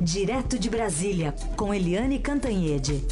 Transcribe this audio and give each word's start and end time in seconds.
Direto 0.00 0.56
de 0.56 0.70
Brasília, 0.70 1.34
com 1.56 1.74
Eliane 1.74 2.20
Cantanhede. 2.20 3.02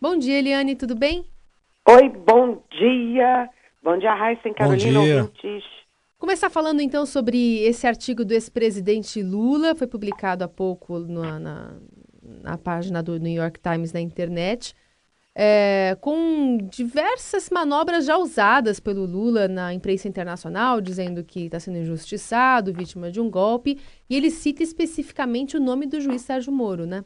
Bom 0.00 0.16
dia, 0.16 0.38
Eliane, 0.38 0.74
tudo 0.74 0.94
bem? 0.94 1.26
Oi, 1.86 2.08
bom 2.08 2.62
dia. 2.70 3.50
Bom 3.82 3.98
dia, 3.98 4.14
Raíssa 4.14 4.48
e 4.48 4.54
Carolina 4.54 5.02
dia. 5.02 5.22
ouvintes. 5.22 5.62
Começar 6.18 6.48
falando 6.48 6.80
então 6.80 7.04
sobre 7.04 7.58
esse 7.58 7.86
artigo 7.86 8.24
do 8.24 8.32
ex-presidente 8.32 9.22
Lula, 9.22 9.74
foi 9.74 9.86
publicado 9.86 10.42
há 10.42 10.48
pouco 10.48 10.98
na, 10.98 11.38
na, 11.38 11.76
na 12.42 12.56
página 12.56 13.02
do 13.02 13.18
New 13.18 13.34
York 13.34 13.60
Times 13.60 13.92
na 13.92 14.00
internet, 14.00 14.74
é, 15.38 15.94
com 16.00 16.56
diversas 16.62 17.50
manobras 17.50 18.06
já 18.06 18.16
usadas 18.16 18.80
pelo 18.80 19.04
Lula 19.04 19.46
na 19.46 19.74
imprensa 19.74 20.08
internacional, 20.08 20.80
dizendo 20.80 21.22
que 21.22 21.44
está 21.44 21.60
sendo 21.60 21.76
injustiçado, 21.76 22.72
vítima 22.72 23.10
de 23.10 23.20
um 23.20 23.30
golpe, 23.30 23.78
e 24.08 24.16
ele 24.16 24.30
cita 24.30 24.62
especificamente 24.62 25.54
o 25.54 25.60
nome 25.60 25.86
do 25.86 26.00
juiz 26.00 26.22
Sérgio 26.22 26.50
Moro, 26.50 26.86
né? 26.86 27.04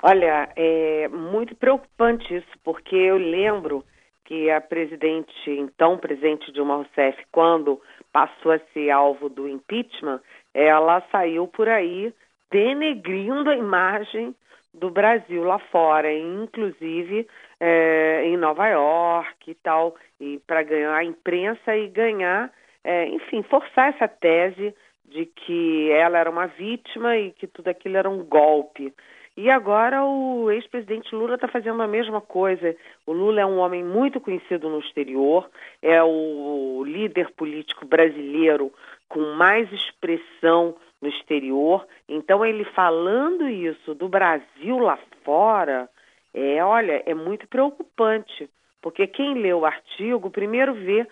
Olha, 0.00 0.48
é 0.54 1.08
muito 1.08 1.56
preocupante 1.56 2.36
isso, 2.36 2.46
porque 2.62 2.94
eu 2.94 3.16
lembro 3.16 3.84
que 4.24 4.48
a 4.48 4.60
presidente, 4.60 5.50
então 5.50 5.98
presidente 5.98 6.52
Dilma 6.52 6.76
Rousseff, 6.76 7.20
quando 7.32 7.80
passou 8.12 8.52
a 8.52 8.60
ser 8.72 8.90
alvo 8.90 9.28
do 9.28 9.48
impeachment, 9.48 10.20
ela 10.54 11.02
saiu 11.10 11.48
por 11.48 11.68
aí 11.68 12.14
denegrindo 12.50 13.50
a 13.50 13.56
imagem 13.56 14.34
do 14.76 14.90
Brasil 14.90 15.42
lá 15.42 15.58
fora, 15.58 16.12
inclusive 16.12 17.26
é, 17.58 18.22
em 18.24 18.36
Nova 18.36 18.68
York 18.68 19.50
e 19.50 19.54
tal, 19.54 19.96
e 20.20 20.38
para 20.46 20.62
ganhar 20.62 20.94
a 20.94 21.04
imprensa 21.04 21.74
e 21.76 21.88
ganhar, 21.88 22.52
é, 22.84 23.08
enfim, 23.08 23.42
forçar 23.44 23.94
essa 23.94 24.06
tese 24.06 24.74
de 25.04 25.24
que 25.26 25.90
ela 25.92 26.18
era 26.18 26.30
uma 26.30 26.46
vítima 26.46 27.16
e 27.16 27.32
que 27.32 27.46
tudo 27.46 27.68
aquilo 27.68 27.96
era 27.96 28.10
um 28.10 28.22
golpe. 28.24 28.92
E 29.36 29.50
agora 29.50 30.02
o 30.02 30.50
ex-presidente 30.50 31.14
Lula 31.14 31.34
está 31.34 31.46
fazendo 31.46 31.82
a 31.82 31.86
mesma 31.86 32.22
coisa. 32.22 32.74
O 33.06 33.12
Lula 33.12 33.40
é 33.40 33.46
um 33.46 33.58
homem 33.58 33.84
muito 33.84 34.18
conhecido 34.18 34.70
no 34.70 34.80
exterior, 34.80 35.48
é 35.82 36.02
o 36.02 36.82
líder 36.86 37.30
político 37.32 37.84
brasileiro 37.84 38.72
com 39.08 39.20
mais 39.34 39.70
expressão 39.72 40.74
no 41.00 41.08
exterior. 41.08 41.86
Então 42.08 42.44
ele 42.44 42.64
falando 42.64 43.48
isso 43.48 43.94
do 43.94 44.08
Brasil 44.08 44.78
lá 44.78 44.98
fora, 45.24 45.88
é, 46.34 46.62
olha, 46.62 47.02
é 47.06 47.14
muito 47.14 47.46
preocupante, 47.48 48.48
porque 48.82 49.06
quem 49.06 49.34
lê 49.34 49.52
o 49.52 49.64
artigo 49.64 50.30
primeiro 50.30 50.74
vê 50.74 51.06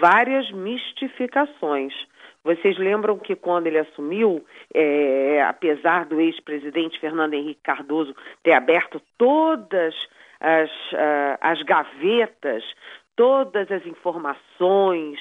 várias 0.00 0.50
mistificações. 0.52 1.94
Vocês 2.44 2.78
lembram 2.78 3.18
que 3.18 3.34
quando 3.34 3.66
ele 3.66 3.78
assumiu, 3.78 4.44
é, 4.74 5.42
apesar 5.42 6.06
do 6.06 6.20
ex-presidente 6.20 6.98
Fernando 7.00 7.34
Henrique 7.34 7.60
Cardoso 7.62 8.14
ter 8.42 8.52
aberto 8.52 9.02
todas 9.16 9.94
as, 10.40 10.70
uh, 10.92 11.38
as 11.40 11.62
gavetas, 11.62 12.62
todas 13.16 13.70
as 13.70 13.84
informações, 13.84 15.18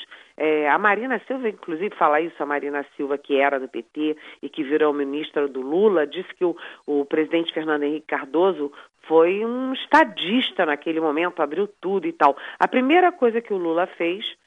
a 0.78 0.80
Marina 0.80 1.20
Silva, 1.26 1.50
inclusive, 1.50 1.96
fala 1.96 2.22
isso, 2.22 2.36
a 2.42 2.46
Marina 2.46 2.86
Silva, 2.96 3.18
que 3.18 3.36
era 3.36 3.60
do 3.60 3.68
PT 3.68 4.16
e 4.44 4.48
que 4.48 4.64
virou 4.64 4.94
ministra 4.94 5.48
do 5.48 5.60
Lula, 5.60 6.06
disse 6.06 6.32
que 6.36 6.46
o, 6.46 6.56
o 6.86 7.04
presidente 7.04 7.52
Fernando 7.52 7.82
Henrique 7.82 8.06
Cardoso 8.06 8.72
foi 9.08 9.44
um 9.44 9.74
estadista 9.74 10.68
naquele 10.68 11.00
momento, 11.00 11.42
abriu 11.42 11.68
tudo 11.82 12.06
e 12.06 12.14
tal. 12.14 12.38
A 12.60 12.68
primeira 12.68 13.12
coisa 13.12 13.42
que 13.42 13.52
o 13.52 13.58
Lula 13.58 13.88
fez 13.88 14.38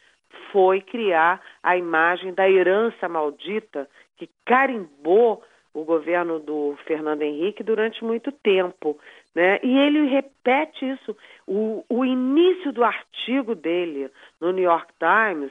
foi 0.53 0.81
criar 0.81 1.41
a 1.61 1.77
imagem 1.77 2.33
da 2.33 2.48
herança 2.48 3.09
maldita 3.09 3.91
que 4.17 4.31
carimbou 4.44 5.42
o 5.75 5.83
governo 5.83 6.38
do 6.38 6.77
Fernando 6.87 7.22
Henrique 7.22 7.65
durante 7.65 8.04
muito 8.04 8.31
tempo. 8.31 8.97
Né? 9.34 9.59
E 9.65 9.78
ele 9.78 10.06
repete 10.06 10.88
isso. 10.88 11.16
O, 11.44 11.84
o 11.88 12.04
início 12.04 12.72
do 12.72 12.84
artigo 12.84 13.56
dele 13.56 14.09
no 14.41 14.53
New 14.53 14.62
York 14.62 14.93
Times 14.97 15.50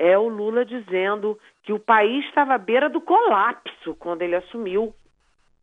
é 0.00 0.16
o 0.16 0.28
Lula 0.28 0.64
dizendo 0.64 1.38
que 1.62 1.74
o 1.74 1.78
país 1.78 2.24
estava 2.24 2.54
à 2.54 2.58
beira 2.58 2.88
do 2.88 3.02
colapso 3.02 3.94
quando 3.96 4.22
ele 4.22 4.34
assumiu. 4.34 4.94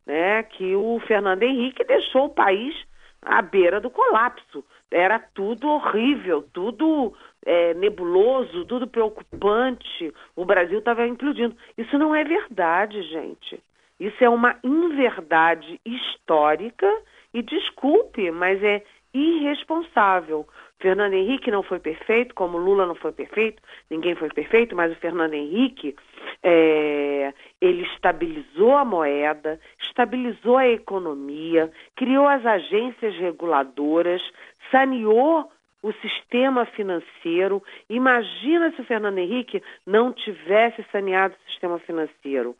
Né? 0.06 0.44
Que 0.44 0.76
o 0.76 1.00
Fernando 1.08 1.42
Henrique 1.42 1.82
deixou 1.82 2.26
o 2.26 2.34
país 2.34 2.72
à 3.20 3.42
beira 3.42 3.80
do 3.80 3.90
colapso. 3.90 4.64
Era 4.92 5.18
tudo 5.18 5.68
horrível, 5.68 6.46
tudo 6.52 7.12
é, 7.44 7.74
nebuloso, 7.74 8.64
tudo 8.66 8.86
preocupante. 8.86 10.14
O 10.36 10.44
Brasil 10.44 10.78
estava 10.78 11.04
implodindo. 11.04 11.56
Isso 11.76 11.98
não 11.98 12.14
é 12.14 12.22
verdade, 12.22 13.02
gente. 13.02 13.60
Isso 13.98 14.22
é 14.22 14.28
uma 14.28 14.56
inverdade 14.62 15.80
histórica 15.84 16.86
e 17.34 17.42
desculpe, 17.42 18.30
mas 18.30 18.62
é 18.62 18.84
irresponsável. 19.12 20.46
Fernando 20.80 21.14
Henrique 21.14 21.50
não 21.50 21.62
foi 21.62 21.80
perfeito, 21.80 22.34
como 22.34 22.56
Lula 22.56 22.86
não 22.86 22.94
foi 22.94 23.10
perfeito, 23.10 23.60
ninguém 23.90 24.14
foi 24.14 24.28
perfeito, 24.28 24.76
mas 24.76 24.92
o 24.92 25.00
Fernando 25.00 25.34
Henrique 25.34 25.96
é, 26.42 27.32
ele 27.60 27.82
estabilizou 27.82 28.76
a 28.76 28.84
moeda, 28.84 29.58
estabilizou 29.80 30.56
a 30.56 30.68
economia, 30.68 31.70
criou 31.96 32.28
as 32.28 32.46
agências 32.46 33.16
reguladoras, 33.16 34.22
saneou 34.70 35.50
o 35.82 35.92
sistema 35.94 36.64
financeiro. 36.66 37.62
Imagina 37.88 38.70
se 38.72 38.80
o 38.80 38.84
Fernando 38.84 39.18
Henrique 39.18 39.62
não 39.86 40.12
tivesse 40.12 40.84
saneado 40.92 41.34
o 41.34 41.50
sistema 41.50 41.78
financeiro. 41.80 42.56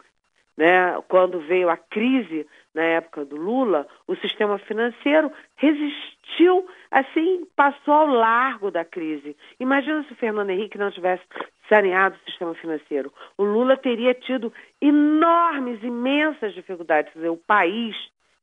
Né? 0.56 1.00
Quando 1.08 1.38
veio 1.40 1.70
a 1.70 1.76
crise 1.76 2.46
na 2.78 2.84
época 2.84 3.24
do 3.24 3.34
Lula, 3.34 3.88
o 4.06 4.14
sistema 4.14 4.56
financeiro 4.56 5.32
resistiu, 5.56 6.64
assim, 6.92 7.44
passou 7.56 7.92
ao 7.92 8.06
largo 8.06 8.70
da 8.70 8.84
crise. 8.84 9.36
Imagina 9.58 10.04
se 10.04 10.12
o 10.12 10.16
Fernando 10.16 10.50
Henrique 10.50 10.78
não 10.78 10.88
tivesse 10.92 11.24
saneado 11.68 12.14
o 12.14 12.30
sistema 12.30 12.54
financeiro. 12.54 13.12
O 13.36 13.42
Lula 13.42 13.76
teria 13.76 14.14
tido 14.14 14.52
enormes, 14.80 15.82
imensas 15.82 16.54
dificuldades. 16.54 17.12
Dizer, 17.12 17.30
o 17.30 17.36
país 17.36 17.96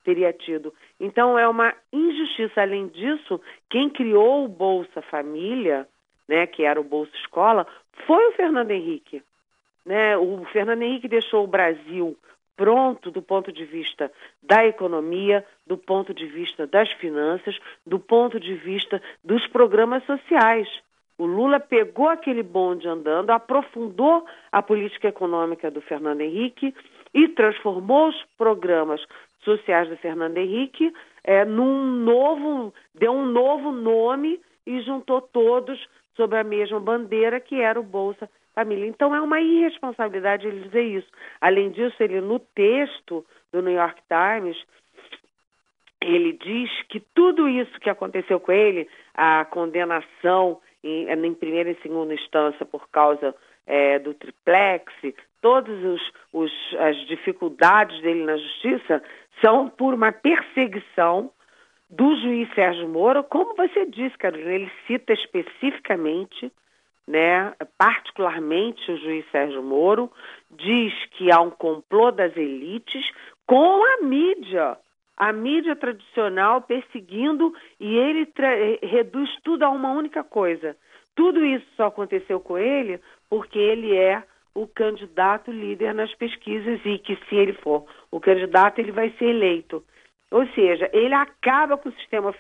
teria 0.04 0.34
tido. 0.34 0.74
Então 1.00 1.40
é 1.40 1.48
uma 1.48 1.74
injustiça. 1.94 2.62
Além 2.62 2.90
disso, 2.90 3.40
quem 3.70 3.90
criou 3.90 4.44
o 4.44 4.50
Bolsa 4.50 5.02
Família, 5.04 5.88
né, 6.28 6.46
que 6.46 6.66
era 6.66 6.80
o 6.80 6.84
Bolsa 6.84 7.16
Escola, 7.24 7.66
foi 8.06 8.28
o 8.28 8.34
Fernando 8.34 8.72
Henrique. 8.72 9.24
Né? 9.86 10.18
O 10.18 10.44
Fernando 10.52 10.82
Henrique 10.82 11.08
deixou 11.08 11.46
o 11.46 11.48
Brasil 11.48 12.18
pronto 12.56 13.12
do 13.12 13.22
ponto 13.22 13.52
de 13.52 13.66
vista 13.66 14.12
da 14.42 14.66
economia, 14.66 15.46
do 15.66 15.78
ponto 15.78 16.14
de 16.14 16.26
vista 16.26 16.66
das 16.66 16.92
finanças, 16.94 17.58
do 17.86 18.00
ponto 18.00 18.40
de 18.40 18.54
vista 18.56 19.02
dos 19.24 19.46
programas 19.48 20.04
sociais. 20.06 20.68
O 21.18 21.26
Lula 21.26 21.60
pegou 21.60 22.10
aquele 22.10 22.44
bonde 22.44 22.88
andando, 22.88 23.30
aprofundou 23.30 24.26
a 24.52 24.62
política 24.62 25.08
econômica 25.08 25.72
do 25.72 25.82
Fernando 25.82 26.22
Henrique 26.22 26.74
e 27.14 27.30
transformou 27.30 28.10
os 28.10 28.24
programas 28.38 29.02
sociais 29.42 29.88
do 29.88 29.96
Fernando 29.98 30.38
Henrique 30.38 30.94
é, 31.24 31.46
num 31.46 31.86
novo, 31.86 32.74
deu 32.94 33.12
um 33.12 33.26
novo 33.26 33.72
nome 33.72 34.42
e 34.66 34.82
juntou 34.82 35.22
todos 35.22 35.80
sob 36.16 36.36
a 36.38 36.44
mesma 36.44 36.80
bandeira 36.80 37.40
que 37.40 37.62
era 37.62 37.80
o 37.80 37.84
Bolsa 37.84 38.30
Família. 38.56 38.88
Então 38.88 39.14
é 39.14 39.22
uma 39.22 39.40
irresponsabilidade 39.40 40.48
ele 40.48 40.62
dizer 40.62 40.82
isso. 40.82 41.08
Além 41.42 41.70
disso, 41.72 41.96
ele 42.00 42.22
no 42.22 42.40
texto 42.40 43.26
do 43.52 43.62
New 43.62 43.74
York 43.74 44.02
Times 44.08 44.58
ele 46.02 46.34
diz 46.34 46.70
que 46.88 47.00
tudo 47.00 47.50
isso 47.50 47.80
que 47.80 47.90
aconteceu 47.90 48.40
com 48.40 48.52
ele, 48.52 48.88
a 49.14 49.44
condenação 49.46 50.60
em, 50.84 51.10
em 51.10 51.34
primeira 51.34 51.72
e 51.72 51.82
segunda 51.82 52.14
instância 52.14 52.64
por 52.66 52.88
causa 52.90 53.36
é, 53.66 53.98
do 53.98 54.14
triplex, 54.14 54.94
todas 55.42 55.84
os, 55.84 56.02
os, 56.32 56.52
as 56.80 56.96
dificuldades 57.08 58.00
dele 58.02 58.24
na 58.24 58.38
justiça 58.38 59.02
são 59.44 59.68
por 59.68 59.94
uma 59.94 60.12
perseguição 60.12 61.32
do 61.90 62.16
juiz 62.18 62.54
Sérgio 62.54 62.88
Moro, 62.88 63.24
como 63.24 63.56
você 63.56 63.86
disse, 63.86 64.18
Carolina, 64.18 64.54
ele 64.54 64.72
cita 64.88 65.14
especificamente, 65.14 66.52
né, 67.08 67.54
particularmente 67.78 68.92
o 68.92 68.98
juiz 68.98 69.26
Sérgio 69.32 69.62
Moro, 69.62 70.12
diz 70.50 70.94
que 71.12 71.32
há 71.32 71.40
um 71.40 71.52
complô 71.52 72.12
das 72.12 72.36
elites 72.36 73.06
com 73.46 73.84
a 73.84 74.04
mídia, 74.04 74.78
a 75.16 75.32
mídia 75.32 75.76
tradicional 75.76 76.62
perseguindo 76.62 77.54
e 77.80 77.96
ele 77.96 78.28
reduz 78.82 79.30
tudo 79.44 79.64
a 79.64 79.70
uma 79.70 79.92
única 79.92 80.24
coisa. 80.24 80.76
Tudo 81.16 81.46
isso 81.46 81.66
só 81.78 81.86
aconteceu 81.86 82.40
com 82.40 82.58
ele 82.58 83.00
porque 83.30 83.58
ele 83.58 83.96
é 83.96 84.24
o 84.54 84.68
candidato 84.68 85.52
líder 85.52 85.94
nas 85.94 86.14
pesquisas 86.16 86.80
e 86.86 86.98
que 86.98 87.18
se 87.28 87.36
ele 87.36 87.54
for 87.54 87.86
o 88.10 88.20
candidato 88.20 88.80
ele 88.80 88.92
vai 88.92 89.10
ser 89.12 89.26
eleito. 89.26 89.84
Ou 90.32 90.46
seja, 90.48 90.90
ele 90.92 91.14
acaba 91.14 91.78
com 91.78 91.90
o 91.90 91.94
sistema, 91.94 92.34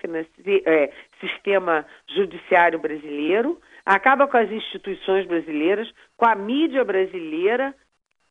é, 0.65 0.91
sistema 1.19 1.85
judiciário 2.07 2.79
brasileiro, 2.79 3.59
acaba 3.85 4.27
com 4.27 4.37
as 4.37 4.51
instituições 4.51 5.27
brasileiras, 5.27 5.91
com 6.17 6.25
a 6.25 6.35
mídia 6.35 6.83
brasileira, 6.83 7.73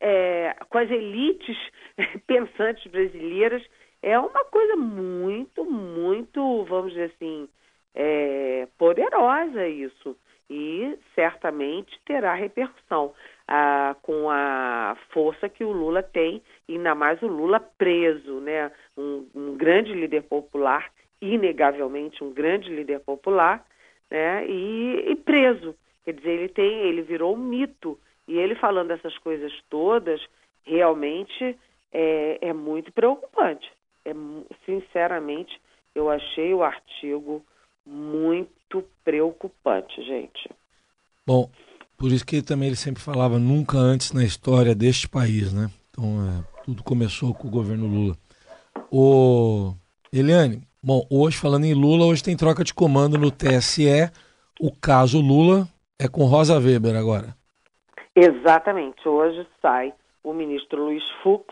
é, 0.00 0.56
com 0.68 0.78
as 0.78 0.90
elites 0.90 1.56
pensantes 2.26 2.90
brasileiras. 2.90 3.64
É 4.02 4.18
uma 4.18 4.44
coisa 4.46 4.76
muito, 4.76 5.64
muito, 5.64 6.64
vamos 6.64 6.92
dizer 6.92 7.12
assim, 7.14 7.48
é, 7.94 8.66
poderosa 8.76 9.66
isso. 9.66 10.16
E 10.50 10.98
certamente 11.14 11.98
terá 12.04 12.34
repercussão 12.34 13.14
ah, 13.48 13.96
com 14.02 14.28
a 14.30 14.94
força 15.10 15.48
que 15.48 15.64
o 15.64 15.72
Lula 15.72 16.02
tem, 16.02 16.42
ainda 16.68 16.94
mais 16.94 17.20
o 17.22 17.26
Lula 17.26 17.60
preso, 17.60 18.40
né? 18.40 18.70
Um, 18.96 19.26
um 19.34 19.56
grande 19.56 19.94
líder 19.94 20.22
popular, 20.24 20.90
inegavelmente 21.20 22.22
um 22.22 22.30
grande 22.30 22.68
líder 22.68 23.00
popular, 23.00 23.64
né? 24.10 24.46
E, 24.46 25.12
e, 25.12 25.16
preso. 25.16 25.74
Quer 26.04 26.14
dizer, 26.14 26.30
ele 26.30 26.48
tem, 26.48 26.80
ele 26.80 27.02
virou 27.02 27.34
um 27.34 27.38
mito. 27.38 27.98
E 28.26 28.38
ele 28.38 28.54
falando 28.54 28.90
essas 28.90 29.16
coisas 29.18 29.52
todas, 29.68 30.20
realmente 30.64 31.58
é, 31.92 32.38
é 32.48 32.52
muito 32.52 32.92
preocupante. 32.92 33.70
É, 34.04 34.12
sinceramente, 34.66 35.60
eu 35.94 36.10
achei 36.10 36.52
o 36.52 36.62
artigo 36.62 37.44
muito 37.86 38.84
preocupante, 39.04 40.02
gente. 40.02 40.50
Bom, 41.26 41.50
por 41.96 42.10
isso 42.10 42.26
que 42.26 42.42
também 42.42 42.68
ele 42.68 42.76
sempre 42.76 43.02
falava 43.02 43.38
nunca 43.38 43.78
antes 43.78 44.12
na 44.12 44.24
história 44.24 44.74
deste 44.74 45.08
país, 45.08 45.52
né? 45.52 45.70
Então, 45.90 46.04
é, 46.28 46.62
tudo 46.64 46.82
começou 46.82 47.34
com 47.34 47.48
o 47.48 47.50
governo 47.50 47.86
Lula. 47.86 48.16
O 48.90 49.74
Eliane, 50.12 50.62
bom, 50.84 51.06
hoje 51.10 51.38
falando 51.38 51.64
em 51.64 51.72
Lula, 51.72 52.04
hoje 52.04 52.22
tem 52.22 52.36
troca 52.36 52.62
de 52.62 52.74
comando 52.74 53.16
no 53.16 53.30
TSE. 53.30 54.10
O 54.60 54.70
caso 54.70 55.18
Lula 55.20 55.66
é 55.98 56.06
com 56.06 56.24
Rosa 56.24 56.58
Weber 56.58 56.94
agora. 56.94 57.34
Exatamente. 58.14 59.08
Hoje 59.08 59.46
sai 59.62 59.94
o 60.22 60.32
ministro 60.32 60.84
Luiz 60.84 61.02
Fux, 61.22 61.46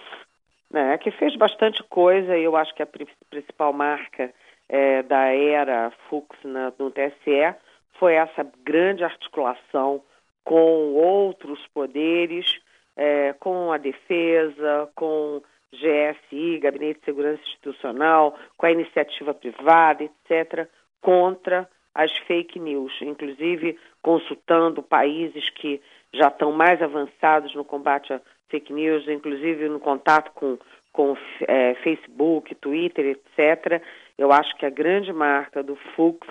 né, 0.70 0.98
que 0.98 1.10
fez 1.12 1.34
bastante 1.36 1.82
coisa 1.84 2.36
e 2.36 2.44
eu 2.44 2.56
acho 2.56 2.74
que 2.74 2.82
a 2.82 2.88
principal 3.30 3.72
marca 3.72 4.32
é, 4.68 5.02
da 5.02 5.26
era 5.34 5.90
Fux 6.08 6.28
na, 6.44 6.72
no 6.78 6.90
TSE 6.90 7.54
foi 7.98 8.14
essa 8.14 8.46
grande 8.64 9.02
articulação 9.02 10.02
com 10.44 10.94
outros 10.94 11.60
poderes, 11.72 12.58
é, 12.96 13.32
com 13.34 13.72
a 13.72 13.78
defesa, 13.78 14.88
com 14.94 15.42
GSI, 15.72 16.58
Gabinete 16.58 17.00
de 17.00 17.04
Segurança 17.04 17.42
Institucional, 17.42 18.38
com 18.56 18.66
a 18.66 18.72
iniciativa 18.72 19.32
privada, 19.32 20.04
etc., 20.04 20.68
contra 21.00 21.68
as 21.94 22.10
fake 22.26 22.58
news, 22.58 22.92
inclusive 23.02 23.78
consultando 24.00 24.82
países 24.82 25.48
que 25.50 25.80
já 26.12 26.28
estão 26.28 26.52
mais 26.52 26.80
avançados 26.82 27.54
no 27.54 27.64
combate 27.64 28.12
a 28.12 28.20
fake 28.48 28.72
news, 28.72 29.08
inclusive 29.08 29.68
no 29.68 29.80
contato 29.80 30.30
com, 30.34 30.58
com 30.92 31.16
é, 31.48 31.74
Facebook, 31.76 32.54
Twitter, 32.56 33.06
etc. 33.06 33.82
Eu 34.16 34.30
acho 34.30 34.54
que 34.56 34.66
a 34.66 34.70
grande 34.70 35.12
marca 35.12 35.62
do 35.62 35.76
Fux 35.94 36.26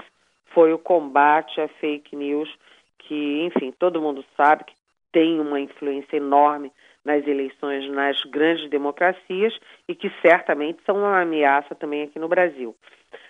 foi 0.54 0.72
o 0.74 0.80
combate 0.80 1.60
a 1.60 1.68
fake 1.68 2.16
news 2.16 2.50
que, 3.00 3.44
enfim, 3.44 3.72
todo 3.72 4.02
mundo 4.02 4.24
sabe 4.38 4.64
que 4.66 4.74
tem 5.12 5.40
uma 5.40 5.60
influência 5.60 6.18
enorme 6.18 6.72
nas 7.04 7.26
eleições 7.28 7.90
nas 7.90 8.22
grandes 8.26 8.70
democracias 8.70 9.58
e 9.88 9.96
que 9.96 10.12
certamente 10.22 10.80
são 10.86 10.98
uma 10.98 11.22
ameaça 11.22 11.76
também 11.76 12.04
aqui 12.04 12.20
no 12.20 12.28
Brasil. 12.28 12.76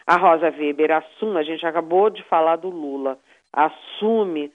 A 0.05 0.17
Rosa 0.17 0.49
Weber 0.49 0.91
assume, 0.91 1.39
a 1.39 1.43
gente 1.43 1.65
acabou 1.65 2.09
de 2.09 2.23
falar 2.23 2.57
do 2.57 2.69
Lula, 2.69 3.17
assume 3.53 4.51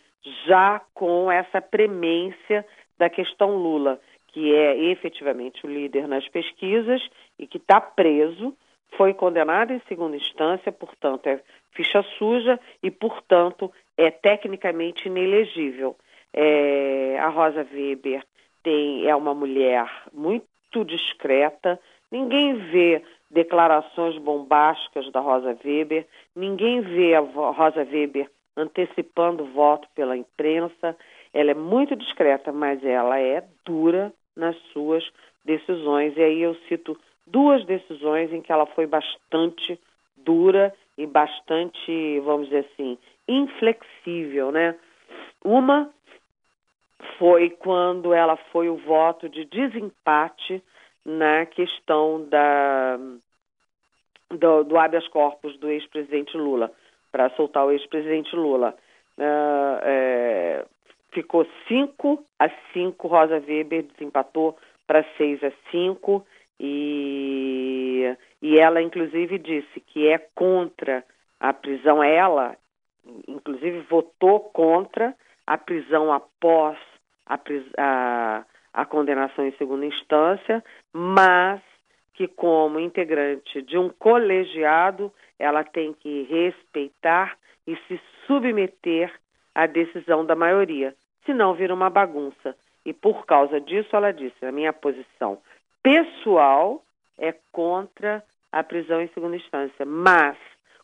já 0.46 0.80
com 0.92 1.30
essa 1.30 1.60
premência 1.60 2.64
da 2.98 3.08
questão 3.08 3.56
Lula, 3.56 4.00
que 4.28 4.54
é 4.54 4.76
efetivamente 4.90 5.64
o 5.64 5.70
líder 5.70 6.06
nas 6.06 6.28
pesquisas 6.28 7.00
e 7.38 7.46
que 7.46 7.58
está 7.58 7.80
preso, 7.80 8.54
foi 8.96 9.14
condenado 9.14 9.72
em 9.72 9.80
segunda 9.88 10.16
instância, 10.16 10.70
portanto 10.72 11.26
é 11.26 11.40
ficha 11.72 12.02
suja 12.18 12.58
e, 12.82 12.90
portanto, 12.90 13.70
é 13.96 14.10
tecnicamente 14.10 15.08
inelegível. 15.08 15.96
É, 16.32 17.18
a 17.20 17.28
Rosa 17.28 17.66
Weber 17.72 18.22
tem, 18.66 19.06
é 19.06 19.14
uma 19.14 19.32
mulher 19.32 19.88
muito 20.12 20.84
discreta, 20.84 21.78
ninguém 22.10 22.54
vê 22.54 23.00
declarações 23.30 24.18
bombásticas 24.18 25.08
da 25.12 25.20
Rosa 25.20 25.56
Weber, 25.64 26.04
ninguém 26.34 26.80
vê 26.80 27.14
a 27.14 27.20
Rosa 27.20 27.86
Weber 27.88 28.28
antecipando 28.56 29.44
voto 29.44 29.86
pela 29.94 30.16
imprensa. 30.16 30.96
Ela 31.32 31.52
é 31.52 31.54
muito 31.54 31.94
discreta, 31.94 32.50
mas 32.50 32.84
ela 32.84 33.20
é 33.20 33.44
dura 33.64 34.12
nas 34.34 34.56
suas 34.72 35.08
decisões. 35.44 36.16
E 36.16 36.22
aí 36.22 36.42
eu 36.42 36.56
cito 36.68 36.98
duas 37.24 37.64
decisões 37.66 38.32
em 38.32 38.42
que 38.42 38.50
ela 38.50 38.66
foi 38.66 38.86
bastante 38.86 39.78
dura 40.16 40.74
e 40.98 41.06
bastante, 41.06 42.20
vamos 42.24 42.48
dizer 42.48 42.66
assim, 42.72 42.98
inflexível, 43.28 44.50
né? 44.50 44.74
Uma 45.44 45.88
foi 47.18 47.50
quando 47.50 48.12
ela 48.12 48.36
foi 48.52 48.68
o 48.68 48.76
voto 48.76 49.28
de 49.28 49.44
desempate 49.44 50.62
na 51.04 51.46
questão 51.46 52.26
da 52.28 52.98
do, 54.30 54.64
do 54.64 54.78
habeas 54.78 55.06
corpus 55.08 55.56
do 55.58 55.70
ex-presidente 55.70 56.36
Lula, 56.36 56.72
para 57.12 57.30
soltar 57.30 57.64
o 57.64 57.70
ex-presidente 57.70 58.34
Lula. 58.34 58.76
Uh, 59.16 59.78
é, 59.82 60.64
ficou 61.12 61.46
5 61.68 62.24
a 62.38 62.50
5, 62.72 63.08
Rosa 63.08 63.42
Weber 63.46 63.84
desempatou 63.84 64.56
para 64.86 65.04
6 65.16 65.44
a 65.44 65.52
5 65.70 66.26
e, 66.60 68.16
e 68.42 68.58
ela 68.58 68.82
inclusive 68.82 69.38
disse 69.38 69.80
que 69.80 70.08
é 70.08 70.18
contra 70.34 71.04
a 71.38 71.52
prisão, 71.52 72.02
ela 72.02 72.56
inclusive 73.28 73.80
votou 73.88 74.40
contra 74.40 75.14
a 75.46 75.56
prisão 75.56 76.12
após 76.12 76.76
a, 77.26 77.38
a, 77.78 78.44
a 78.72 78.84
condenação 78.84 79.46
em 79.46 79.52
segunda 79.52 79.86
instância, 79.86 80.64
mas 80.92 81.60
que 82.14 82.26
como 82.26 82.80
integrante 82.80 83.60
de 83.62 83.76
um 83.76 83.90
colegiado, 83.90 85.12
ela 85.38 85.62
tem 85.62 85.92
que 85.92 86.22
respeitar 86.22 87.36
e 87.66 87.76
se 87.88 88.00
submeter 88.26 89.12
à 89.54 89.66
decisão 89.66 90.24
da 90.24 90.34
maioria, 90.34 90.94
senão 91.24 91.54
vira 91.54 91.74
uma 91.74 91.90
bagunça. 91.90 92.56
E 92.84 92.92
por 92.92 93.26
causa 93.26 93.60
disso, 93.60 93.94
ela 93.94 94.12
disse: 94.12 94.46
a 94.46 94.52
minha 94.52 94.72
posição 94.72 95.38
pessoal 95.82 96.82
é 97.18 97.34
contra 97.52 98.24
a 98.50 98.62
prisão 98.62 99.00
em 99.00 99.08
segunda 99.08 99.36
instância, 99.36 99.84
mas 99.84 100.36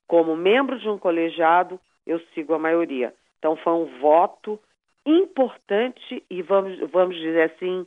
como 0.07 0.37
membro 0.37 0.79
de 0.79 0.89
um 0.89 0.99
colegiado, 0.99 1.81
eu 2.07 2.21
sigo 2.35 2.53
a 2.55 2.59
maioria. 2.59 3.15
Então 3.43 3.57
foi 3.57 3.73
um 3.73 3.99
voto 3.99 4.57
importante 5.05 6.23
e 6.31 6.43
vamos, 6.43 6.79
vamos 6.93 7.17
dizer 7.17 7.51
assim, 7.51 7.85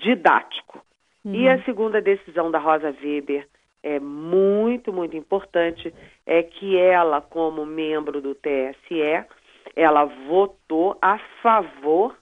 didático. 0.00 0.84
Uhum. 1.24 1.32
E 1.32 1.48
a 1.48 1.62
segunda 1.62 2.00
decisão 2.02 2.50
da 2.50 2.58
Rosa 2.58 2.92
Weber 3.00 3.46
é 3.84 4.00
muito, 4.00 4.92
muito 4.92 5.16
importante, 5.16 5.94
é 6.26 6.42
que 6.42 6.76
ela, 6.76 7.20
como 7.20 7.64
membro 7.64 8.20
do 8.20 8.34
TSE, 8.34 9.24
ela 9.76 10.06
votou 10.26 10.98
a 11.00 11.18
favor 11.40 12.16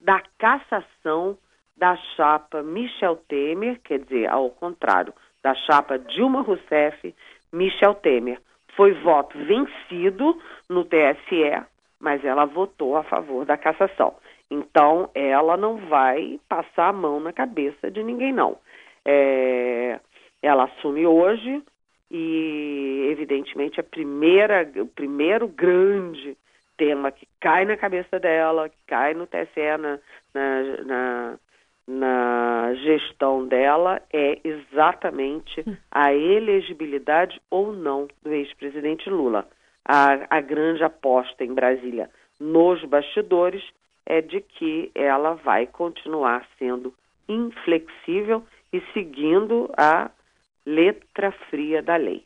da 0.00 0.22
cassação 0.38 1.36
da 1.76 1.96
chapa 2.14 2.62
Michel 2.62 3.16
Temer, 3.28 3.80
quer 3.82 3.98
dizer, 3.98 4.28
ao 4.30 4.48
contrário, 4.50 5.12
da 5.42 5.56
chapa 5.56 5.98
Dilma 5.98 6.42
Rousseff, 6.42 7.12
Michel 7.52 7.96
Temer. 7.96 8.40
Foi 8.76 8.92
voto 8.92 9.36
vencido 9.38 10.40
no 10.68 10.84
TSE, 10.84 11.66
mas 12.00 12.24
ela 12.24 12.44
votou 12.44 12.96
a 12.96 13.02
favor 13.02 13.44
da 13.44 13.56
cassação. 13.56 14.14
Então, 14.50 15.10
ela 15.14 15.56
não 15.56 15.76
vai 15.88 16.40
passar 16.48 16.88
a 16.88 16.92
mão 16.92 17.20
na 17.20 17.32
cabeça 17.32 17.90
de 17.90 18.02
ninguém, 18.02 18.32
não. 18.32 18.56
É, 19.04 20.00
ela 20.42 20.64
assume 20.64 21.06
hoje 21.06 21.62
e, 22.10 23.08
evidentemente, 23.10 23.80
a 23.80 23.82
primeira, 23.82 24.70
o 24.76 24.86
primeiro 24.86 25.46
grande 25.48 26.36
tema 26.76 27.10
que 27.10 27.26
cai 27.40 27.64
na 27.64 27.76
cabeça 27.76 28.18
dela, 28.18 28.68
que 28.68 28.78
cai 28.86 29.12
no 29.12 29.26
TSE, 29.26 29.76
na, 29.78 29.98
na, 30.32 30.84
na, 30.84 31.38
na 31.86 32.74
gestão 32.74 33.46
dela, 33.46 34.00
é 34.12 34.38
exatamente 34.44 35.64
a 35.90 36.14
elegibilidade 36.14 37.40
ou 37.50 37.72
não 37.72 38.06
do 38.22 38.32
ex-presidente 38.32 39.10
Lula 39.10 39.46
a, 39.88 40.36
a 40.36 40.40
grande 40.42 40.84
aposta 40.84 41.42
em 41.42 41.54
Brasília 41.54 42.10
nos 42.38 42.84
bastidores 42.84 43.64
é 44.04 44.20
de 44.20 44.40
que 44.42 44.90
ela 44.94 45.34
vai 45.34 45.66
continuar 45.66 46.46
sendo 46.58 46.94
inflexível 47.26 48.44
e 48.72 48.82
seguindo 48.92 49.70
a 49.76 50.10
letra 50.64 51.32
fria 51.50 51.82
da 51.82 51.96
lei. 51.96 52.24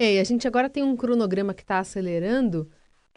E 0.00 0.18
a 0.18 0.24
gente 0.24 0.48
agora 0.48 0.70
tem 0.70 0.82
um 0.82 0.96
cronograma 0.96 1.52
que 1.52 1.62
está 1.62 1.78
acelerando. 1.78 2.70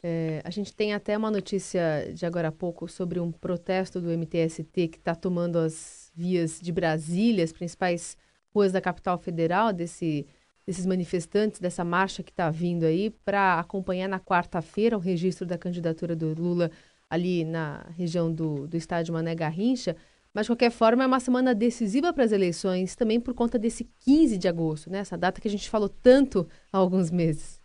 É, 0.03 0.41
a 0.43 0.49
gente 0.49 0.75
tem 0.75 0.93
até 0.93 1.15
uma 1.15 1.29
notícia 1.29 2.11
de 2.13 2.25
agora 2.25 2.47
há 2.47 2.51
pouco 2.51 2.87
sobre 2.87 3.19
um 3.19 3.31
protesto 3.31 4.01
do 4.01 4.09
MTST 4.09 4.87
que 4.87 4.97
está 4.97 5.13
tomando 5.13 5.59
as 5.59 6.11
vias 6.15 6.59
de 6.59 6.71
Brasília, 6.71 7.43
as 7.43 7.53
principais 7.53 8.17
ruas 8.53 8.71
da 8.71 8.81
capital 8.81 9.17
federal, 9.17 9.71
desse, 9.71 10.27
desses 10.65 10.85
manifestantes, 10.85 11.59
dessa 11.59 11.83
marcha 11.83 12.23
que 12.23 12.31
está 12.31 12.49
vindo 12.49 12.85
aí, 12.85 13.09
para 13.23 13.59
acompanhar 13.59 14.07
na 14.07 14.19
quarta-feira 14.19 14.95
o 14.95 14.99
registro 14.99 15.45
da 15.45 15.57
candidatura 15.57 16.15
do 16.15 16.33
Lula 16.33 16.69
ali 17.09 17.43
na 17.43 17.85
região 17.97 18.33
do, 18.33 18.67
do 18.67 18.77
estádio 18.77 19.13
Mané 19.13 19.35
Garrincha. 19.35 19.95
Mas, 20.33 20.45
de 20.45 20.51
qualquer 20.51 20.71
forma, 20.71 21.03
é 21.03 21.07
uma 21.07 21.19
semana 21.19 21.53
decisiva 21.53 22.13
para 22.13 22.23
as 22.23 22.31
eleições, 22.31 22.95
também 22.95 23.19
por 23.19 23.33
conta 23.33 23.59
desse 23.59 23.83
15 24.05 24.37
de 24.37 24.47
agosto, 24.47 24.89
né? 24.89 24.99
Essa 24.99 25.17
data 25.17 25.41
que 25.41 25.47
a 25.47 25.51
gente 25.51 25.69
falou 25.69 25.89
tanto 25.89 26.47
há 26.71 26.77
alguns 26.77 27.11
meses. 27.11 27.61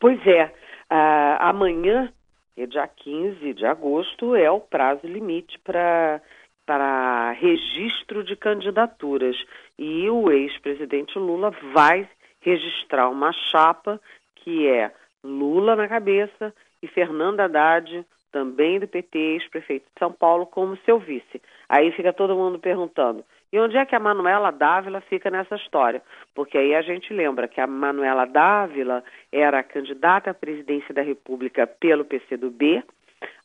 Pois 0.00 0.24
é. 0.26 0.44
Uh, 0.90 1.36
amanhã, 1.40 2.12
é 2.56 2.66
dia 2.66 2.86
15 2.86 3.54
de 3.54 3.66
agosto, 3.66 4.36
é 4.36 4.50
o 4.50 4.60
prazo 4.60 5.06
limite 5.06 5.58
para 5.58 6.20
para 6.64 7.32
registro 7.32 8.22
de 8.22 8.36
candidaturas. 8.36 9.36
E 9.78 10.08
o 10.10 10.30
ex-presidente 10.30 11.18
Lula 11.18 11.50
vai 11.72 12.08
registrar 12.40 13.08
uma 13.08 13.32
chapa 13.32 14.00
que 14.36 14.68
é 14.68 14.92
Lula 15.24 15.76
na 15.76 15.88
cabeça 15.88 16.52
e 16.82 16.88
Fernanda 16.88 17.44
Haddad 17.44 18.04
também 18.32 18.80
do 18.80 18.88
PT, 18.88 19.18
ex-prefeito 19.18 19.84
de 19.84 19.98
São 19.98 20.10
Paulo, 20.10 20.46
como 20.46 20.76
seu 20.78 20.98
vice. 20.98 21.40
Aí 21.68 21.92
fica 21.92 22.12
todo 22.12 22.34
mundo 22.34 22.58
perguntando: 22.58 23.24
e 23.52 23.60
onde 23.60 23.76
é 23.76 23.84
que 23.84 23.94
a 23.94 24.00
Manuela 24.00 24.50
Dávila 24.50 25.00
fica 25.02 25.30
nessa 25.30 25.54
história? 25.56 26.02
Porque 26.34 26.56
aí 26.56 26.74
a 26.74 26.82
gente 26.82 27.12
lembra 27.12 27.46
que 27.46 27.60
a 27.60 27.66
Manuela 27.66 28.24
Dávila 28.24 29.04
era 29.30 29.62
candidata 29.62 30.30
à 30.30 30.34
presidência 30.34 30.94
da 30.94 31.02
República 31.02 31.66
pelo 31.66 32.04
PCdoB, 32.04 32.82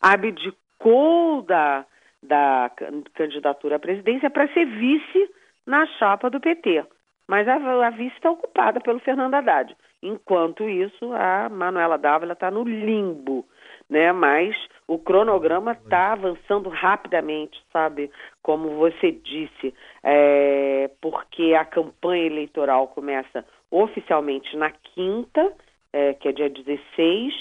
abdicou 0.02 1.42
da, 1.42 1.86
da 2.24 2.72
candidatura 3.14 3.76
à 3.76 3.80
presidência 3.80 4.30
para 4.30 4.48
ser 4.54 4.66
vice 4.66 5.30
na 5.68 5.86
chapa 5.86 6.30
do 6.30 6.40
PT. 6.40 6.84
Mas 7.28 7.48
a, 7.48 7.56
a 7.56 7.90
vice 7.92 8.16
está 8.16 8.32
ocupada 8.32 8.80
pelo 8.80 9.00
Fernando 9.00 9.36
Haddad. 9.36 9.76
Enquanto 10.02 10.68
isso, 10.70 11.12
a 11.14 11.50
Manuela 11.50 11.98
Dávila 11.98 12.34
está 12.34 12.50
no 12.50 12.64
limbo 12.64 13.46
né? 13.90 14.12
Mas 14.12 14.56
o 14.88 14.98
cronograma 14.98 15.74
está 15.74 16.14
avançando 16.14 16.70
rapidamente, 16.70 17.62
sabe? 17.72 18.12
Como 18.42 18.70
você 18.78 19.12
disse, 19.12 19.74
é, 20.04 20.90
porque 21.02 21.54
a 21.54 21.66
campanha 21.66 22.26
eleitoral 22.26 22.88
começa 22.90 23.46
oficialmente 23.72 24.56
na 24.56 24.72
quinta, 24.72 25.54
é, 25.94 26.14
que 26.14 26.28
é 26.28 26.32
dia 26.32 26.50
16, 26.50 27.34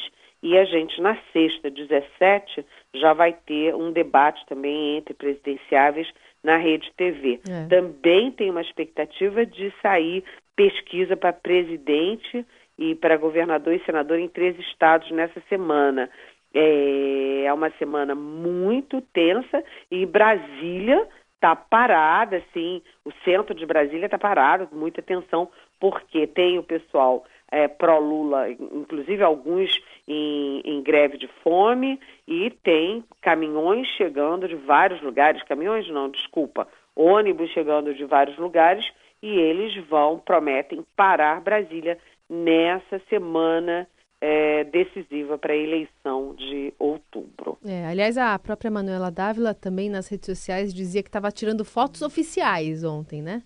e 0.42 0.56
a 0.56 0.64
gente 0.64 1.00
na 1.00 1.16
sexta, 1.32 1.70
17, 1.70 2.64
já 2.94 3.12
vai 3.12 3.32
ter 3.32 3.74
um 3.74 3.90
debate 3.90 4.44
também 4.46 4.98
entre 4.98 5.14
presidenciáveis 5.14 6.08
na 6.46 6.56
rede 6.56 6.92
TV. 6.96 7.40
É. 7.50 7.66
Também 7.66 8.30
tem 8.30 8.48
uma 8.48 8.62
expectativa 8.62 9.44
de 9.44 9.74
sair 9.82 10.22
pesquisa 10.54 11.16
para 11.16 11.32
presidente 11.32 12.46
e 12.78 12.94
para 12.94 13.16
governador 13.16 13.74
e 13.74 13.84
senador 13.84 14.20
em 14.20 14.28
três 14.28 14.56
estados 14.60 15.10
nessa 15.10 15.42
semana. 15.48 16.08
É, 16.54 17.42
é 17.46 17.52
uma 17.52 17.68
semana 17.70 18.14
muito 18.14 19.02
tensa 19.12 19.62
e 19.90 20.06
Brasília 20.06 21.08
está 21.34 21.56
parada, 21.56 22.36
assim, 22.36 22.80
o 23.04 23.10
centro 23.24 23.52
de 23.52 23.66
Brasília 23.66 24.06
está 24.06 24.16
parado, 24.16 24.68
muita 24.72 25.02
tensão, 25.02 25.50
porque 25.80 26.28
tem 26.28 26.58
o 26.58 26.62
pessoal 26.62 27.24
é, 27.50 27.66
pró-Lula, 27.66 28.48
inclusive 28.50 29.22
alguns 29.22 29.82
em, 30.06 30.60
em, 30.64 30.82
greve 30.82 31.18
de 31.18 31.28
fome, 31.42 31.98
e 32.26 32.50
tem 32.62 33.04
caminhões 33.20 33.86
chegando 33.96 34.48
de 34.48 34.54
vários 34.54 35.00
lugares, 35.02 35.42
caminhões 35.42 35.88
não, 35.88 36.08
desculpa, 36.08 36.68
ônibus 36.94 37.50
chegando 37.50 37.94
de 37.94 38.04
vários 38.04 38.36
lugares, 38.38 38.84
e 39.22 39.28
eles 39.28 39.76
vão, 39.88 40.18
prometem 40.18 40.84
parar 40.94 41.40
Brasília 41.40 41.98
nessa 42.28 43.00
semana 43.08 43.86
é, 44.20 44.64
decisiva 44.64 45.36
para 45.38 45.52
a 45.52 45.56
eleição 45.56 46.34
de 46.34 46.72
outubro. 46.78 47.58
É, 47.64 47.86
aliás, 47.86 48.16
a 48.16 48.38
própria 48.38 48.70
Manuela 48.70 49.10
Dávila 49.10 49.54
também 49.54 49.90
nas 49.90 50.08
redes 50.08 50.26
sociais 50.26 50.72
dizia 50.72 51.02
que 51.02 51.08
estava 51.08 51.30
tirando 51.30 51.64
fotos 51.64 52.02
oficiais 52.02 52.84
ontem, 52.84 53.22
né? 53.22 53.42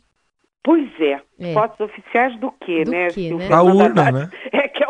Pois 0.63 0.89
é. 1.01 1.21
é. 1.41 1.55
Fotos 1.55 1.81
oficiais 1.81 2.39
do 2.39 2.53
quê, 2.53 2.85
do 2.85 2.91
né? 2.91 3.09
Quê, 3.09 3.33
né? 3.35 3.47
Pra 3.47 3.63
urna, 3.63 4.13
né? 4.13 4.31
É 4.53 4.69
que 4.69 4.85
é 4.85 4.90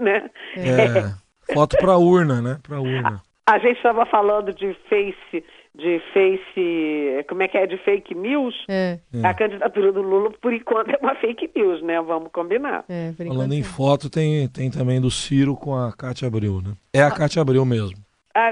né? 0.00 0.30
É. 0.56 1.52
Foto 1.54 1.76
para 1.78 1.96
urna, 1.96 2.42
né? 2.42 2.58
Para 2.62 2.80
urna. 2.80 3.22
A, 3.46 3.54
a 3.54 3.58
gente 3.58 3.76
estava 3.76 4.04
falando 4.06 4.52
de 4.52 4.74
face 4.88 5.44
de 5.78 6.02
face, 6.12 7.24
como 7.28 7.42
é 7.42 7.46
que 7.46 7.56
é, 7.56 7.64
de 7.64 7.76
fake 7.78 8.12
news, 8.12 8.52
é. 8.68 8.98
a 9.22 9.32
candidatura 9.32 9.92
do 9.92 10.02
Lula, 10.02 10.32
por 10.42 10.52
enquanto, 10.52 10.90
é 10.90 10.98
uma 11.00 11.14
fake 11.14 11.52
news, 11.54 11.80
né? 11.82 12.00
Vamos 12.02 12.32
combinar. 12.32 12.84
É, 12.88 13.12
Falando 13.12 13.52
em 13.52 13.62
foto, 13.62 14.10
tem, 14.10 14.48
tem 14.48 14.72
também 14.72 15.00
do 15.00 15.08
Ciro 15.08 15.54
com 15.54 15.76
a 15.76 15.92
Cátia 15.92 16.26
Abreu, 16.26 16.60
né? 16.60 16.72
É 16.92 17.00
a 17.00 17.12
Cátia 17.12 17.40
Abreu 17.40 17.64
mesmo. 17.64 17.96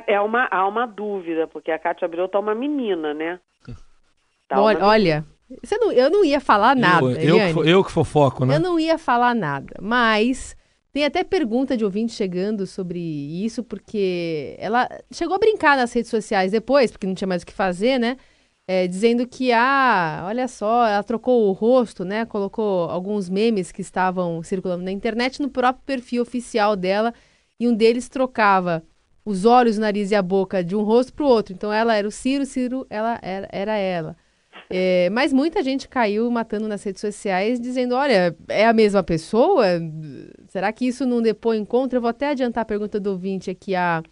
É 0.07 0.21
uma, 0.21 0.49
há 0.51 0.67
uma 0.67 0.87
dúvida, 0.87 1.47
porque 1.47 1.71
a 1.71 1.79
Cátia 1.79 2.07
Abreu 2.07 2.29
tá 2.29 2.39
uma 2.39 2.55
menina, 2.55 3.13
né? 3.13 3.41
Tá 4.49 4.61
olha, 4.61 4.85
olha 4.85 5.25
você 5.63 5.79
não, 5.79 5.93
eu 5.93 6.11
não 6.11 6.25
ia 6.25 6.41
falar 6.41 6.75
nada, 6.75 7.07
eu, 7.23 7.37
eu, 7.39 7.65
eu 7.65 7.85
que 7.85 7.93
fofoco, 7.93 8.45
né? 8.45 8.57
Eu 8.57 8.61
não 8.61 8.81
ia 8.81 8.99
falar 8.99 9.33
nada, 9.35 9.77
mas 9.81 10.57
tem 10.97 11.05
até 11.05 11.23
pergunta 11.23 11.77
de 11.77 11.85
ouvinte 11.85 12.15
chegando 12.15 12.67
sobre 12.67 12.99
isso, 12.99 13.63
porque 13.63 14.57
ela 14.59 14.89
chegou 15.13 15.37
a 15.37 15.39
brincar 15.39 15.77
nas 15.77 15.93
redes 15.93 16.11
sociais 16.11 16.53
depois, 16.53 16.91
porque 16.91 17.07
não 17.07 17.15
tinha 17.15 17.29
mais 17.29 17.43
o 17.43 17.47
que 17.47 17.53
fazer, 17.53 17.99
né? 17.99 18.17
É, 18.67 18.87
dizendo 18.87 19.29
que, 19.29 19.53
ah, 19.53 20.25
olha 20.27 20.49
só, 20.49 20.87
ela 20.87 21.03
trocou 21.03 21.49
o 21.49 21.53
rosto, 21.53 22.03
né? 22.03 22.25
Colocou 22.25 22.89
alguns 22.89 23.29
memes 23.29 23.71
que 23.71 23.83
estavam 23.83 24.43
circulando 24.43 24.85
na 24.85 24.91
internet 24.91 25.43
no 25.43 25.51
próprio 25.51 25.85
perfil 25.85 26.23
oficial 26.23 26.75
dela, 26.75 27.13
e 27.61 27.69
um 27.69 27.75
deles 27.75 28.09
trocava 28.09 28.83
os 29.23 29.45
olhos, 29.45 29.77
o 29.77 29.81
nariz 29.83 30.11
e 30.13 30.15
a 30.15 30.23
boca 30.23 30.65
de 30.65 30.75
um 30.75 30.83
rosto 30.83 31.13
para 31.13 31.27
o 31.27 31.29
outro. 31.29 31.53
Então 31.53 31.71
ela 31.71 31.95
era 31.95 32.09
o 32.09 32.11
Ciro, 32.11 32.47
Ciro 32.47 32.87
ela 32.89 33.19
era, 33.21 33.47
era 33.53 33.77
ela. 33.77 34.17
É, 34.69 35.09
mas 35.11 35.33
muita 35.33 35.63
gente 35.63 35.89
caiu 35.89 36.31
matando 36.31 36.67
nas 36.67 36.83
redes 36.83 37.01
sociais 37.01 37.61
dizendo: 37.61 37.95
olha, 37.95 38.37
é 38.49 38.67
a 38.67 38.73
mesma 38.73 39.03
pessoa? 39.03 39.65
Será 40.49 40.73
que 40.73 40.87
isso 40.87 41.07
não 41.07 41.23
depõe 41.23 41.59
em 41.59 41.65
contra? 41.65 41.99
Eu 41.99 42.01
vou 42.01 42.11
até 42.11 42.29
adiantar 42.29 42.63
a 42.63 42.67
pergunta 42.67 42.99
do 42.99 43.11
ouvinte 43.11 43.51
aqui. 43.51 43.75
A 43.75 44.03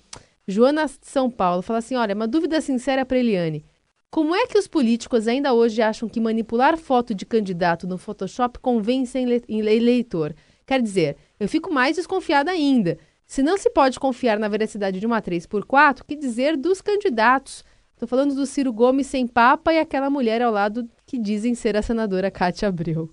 Joana 0.46 0.87
de 0.87 0.92
São 1.02 1.30
Paulo 1.30 1.62
fala 1.62 1.78
assim: 1.78 1.96
olha, 1.96 2.14
uma 2.14 2.28
dúvida 2.28 2.61
sincera 2.61 3.04
para 3.04 3.18
Eliane. 3.18 3.64
Como 4.11 4.32
é 4.32 4.46
que 4.46 4.56
os 4.56 4.68
políticos 4.68 5.26
ainda 5.26 5.52
hoje 5.52 5.82
acham 5.82 6.08
que 6.08 6.20
manipular 6.20 6.78
foto 6.78 7.12
de 7.12 7.26
candidato 7.26 7.84
no 7.84 7.99
Photoshop 7.99 8.61
convence 8.61 9.18
eleitor? 9.49 10.37
Quer 10.64 10.80
dizer, 10.80 11.16
eu 11.40 11.49
fico 11.49 11.73
mais 11.73 11.96
desconfiada 11.96 12.52
ainda. 12.52 12.96
Se 13.26 13.42
não 13.42 13.56
se 13.56 13.70
pode 13.70 13.99
confiar 13.99 14.38
na 14.38 14.46
veracidade 14.46 15.00
de 15.00 15.06
uma 15.06 15.20
3x4, 15.20 16.04
que 16.06 16.14
dizer 16.14 16.56
dos 16.56 16.80
candidatos? 16.80 17.64
Estou 17.94 18.08
falando 18.08 18.34
do 18.34 18.44
Ciro 18.44 18.72
Gomes 18.72 19.06
sem 19.06 19.26
papa 19.26 19.72
e 19.72 19.78
aquela 19.78 20.10
mulher 20.10 20.42
ao 20.42 20.52
lado 20.52 20.82
que 21.06 21.18
dizem 21.18 21.54
ser 21.54 21.76
a 21.76 21.82
senadora 21.82 22.30
Cátia 22.30 22.68
Abreu. 22.68 23.08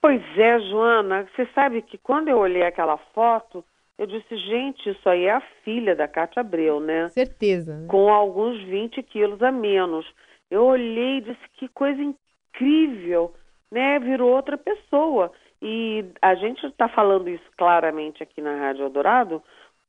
Pois 0.00 0.22
é, 0.38 0.58
Joana. 0.60 1.28
Você 1.34 1.46
sabe 1.54 1.82
que 1.82 1.98
quando 1.98 2.28
eu 2.28 2.38
olhei 2.38 2.62
aquela 2.62 2.96
foto, 3.12 3.64
eu 3.98 4.06
disse, 4.06 4.34
gente, 4.36 4.88
isso 4.88 5.08
aí 5.08 5.24
é 5.24 5.32
a 5.32 5.42
filha 5.64 5.94
da 5.94 6.08
Cátia 6.08 6.40
Abreu, 6.40 6.80
né? 6.80 7.08
Certeza. 7.10 7.80
Né? 7.80 7.86
Com 7.88 8.08
alguns 8.08 8.62
20 8.64 9.02
quilos 9.02 9.42
a 9.42 9.52
menos. 9.52 10.06
Eu 10.50 10.64
olhei 10.64 11.18
e 11.18 11.20
disse, 11.20 11.40
que 11.58 11.68
coisa 11.68 12.00
incrível, 12.00 13.34
né? 13.70 13.98
Virou 13.98 14.34
outra 14.34 14.56
pessoa. 14.56 15.30
E 15.60 16.04
a 16.22 16.34
gente 16.34 16.64
está 16.66 16.88
falando 16.88 17.28
isso 17.28 17.44
claramente 17.58 18.22
aqui 18.22 18.40
na 18.40 18.56
Rádio 18.56 18.84
Eldorado 18.84 19.42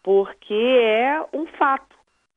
porque 0.03 0.53
é 0.53 1.23
um 1.33 1.45
fato. 1.57 1.90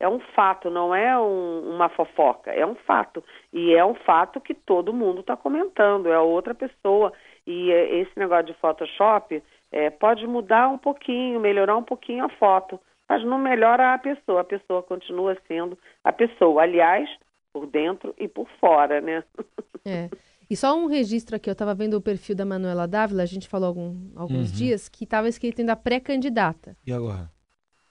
É 0.04 0.08
um 0.08 0.20
fato, 0.20 0.68
não 0.68 0.94
é 0.94 1.18
um, 1.18 1.76
uma 1.76 1.88
fofoca, 1.88 2.50
é 2.50 2.66
um 2.66 2.74
fato. 2.74 3.24
E 3.50 3.74
é 3.74 3.82
um 3.82 3.94
fato 3.94 4.38
que 4.38 4.52
todo 4.52 4.92
mundo 4.92 5.20
está 5.20 5.34
comentando, 5.34 6.12
é 6.12 6.18
outra 6.18 6.54
pessoa. 6.54 7.10
E 7.46 7.72
é, 7.72 8.00
esse 8.00 8.10
negócio 8.14 8.44
de 8.44 8.54
Photoshop 8.60 9.42
é, 9.72 9.88
pode 9.88 10.26
mudar 10.26 10.68
um 10.68 10.76
pouquinho, 10.76 11.40
melhorar 11.40 11.74
um 11.78 11.82
pouquinho 11.82 12.22
a 12.22 12.28
foto, 12.28 12.78
mas 13.08 13.24
não 13.24 13.38
melhora 13.38 13.94
a 13.94 13.98
pessoa. 13.98 14.42
A 14.42 14.44
pessoa 14.44 14.82
continua 14.82 15.38
sendo 15.48 15.78
a 16.04 16.12
pessoa. 16.12 16.64
Aliás, 16.64 17.08
por 17.50 17.66
dentro 17.66 18.14
e 18.18 18.28
por 18.28 18.46
fora, 18.60 19.00
né? 19.00 19.24
É. 19.86 20.08
E 20.48 20.56
só 20.56 20.74
um 20.74 20.86
registro 20.86 21.36
aqui, 21.36 21.50
eu 21.50 21.52
estava 21.52 21.74
vendo 21.74 21.92
o 21.92 22.00
perfil 22.00 22.34
da 22.34 22.46
Manuela 22.46 22.88
Dávila, 22.88 23.22
a 23.22 23.26
gente 23.26 23.46
falou 23.46 23.68
algum, 23.68 24.10
alguns 24.16 24.50
uhum. 24.50 24.56
dias, 24.56 24.88
que 24.88 25.04
estava 25.04 25.28
escrito 25.28 25.60
ainda 25.60 25.76
pré-candidata. 25.76 26.74
E 26.86 26.90
agora? 26.92 27.30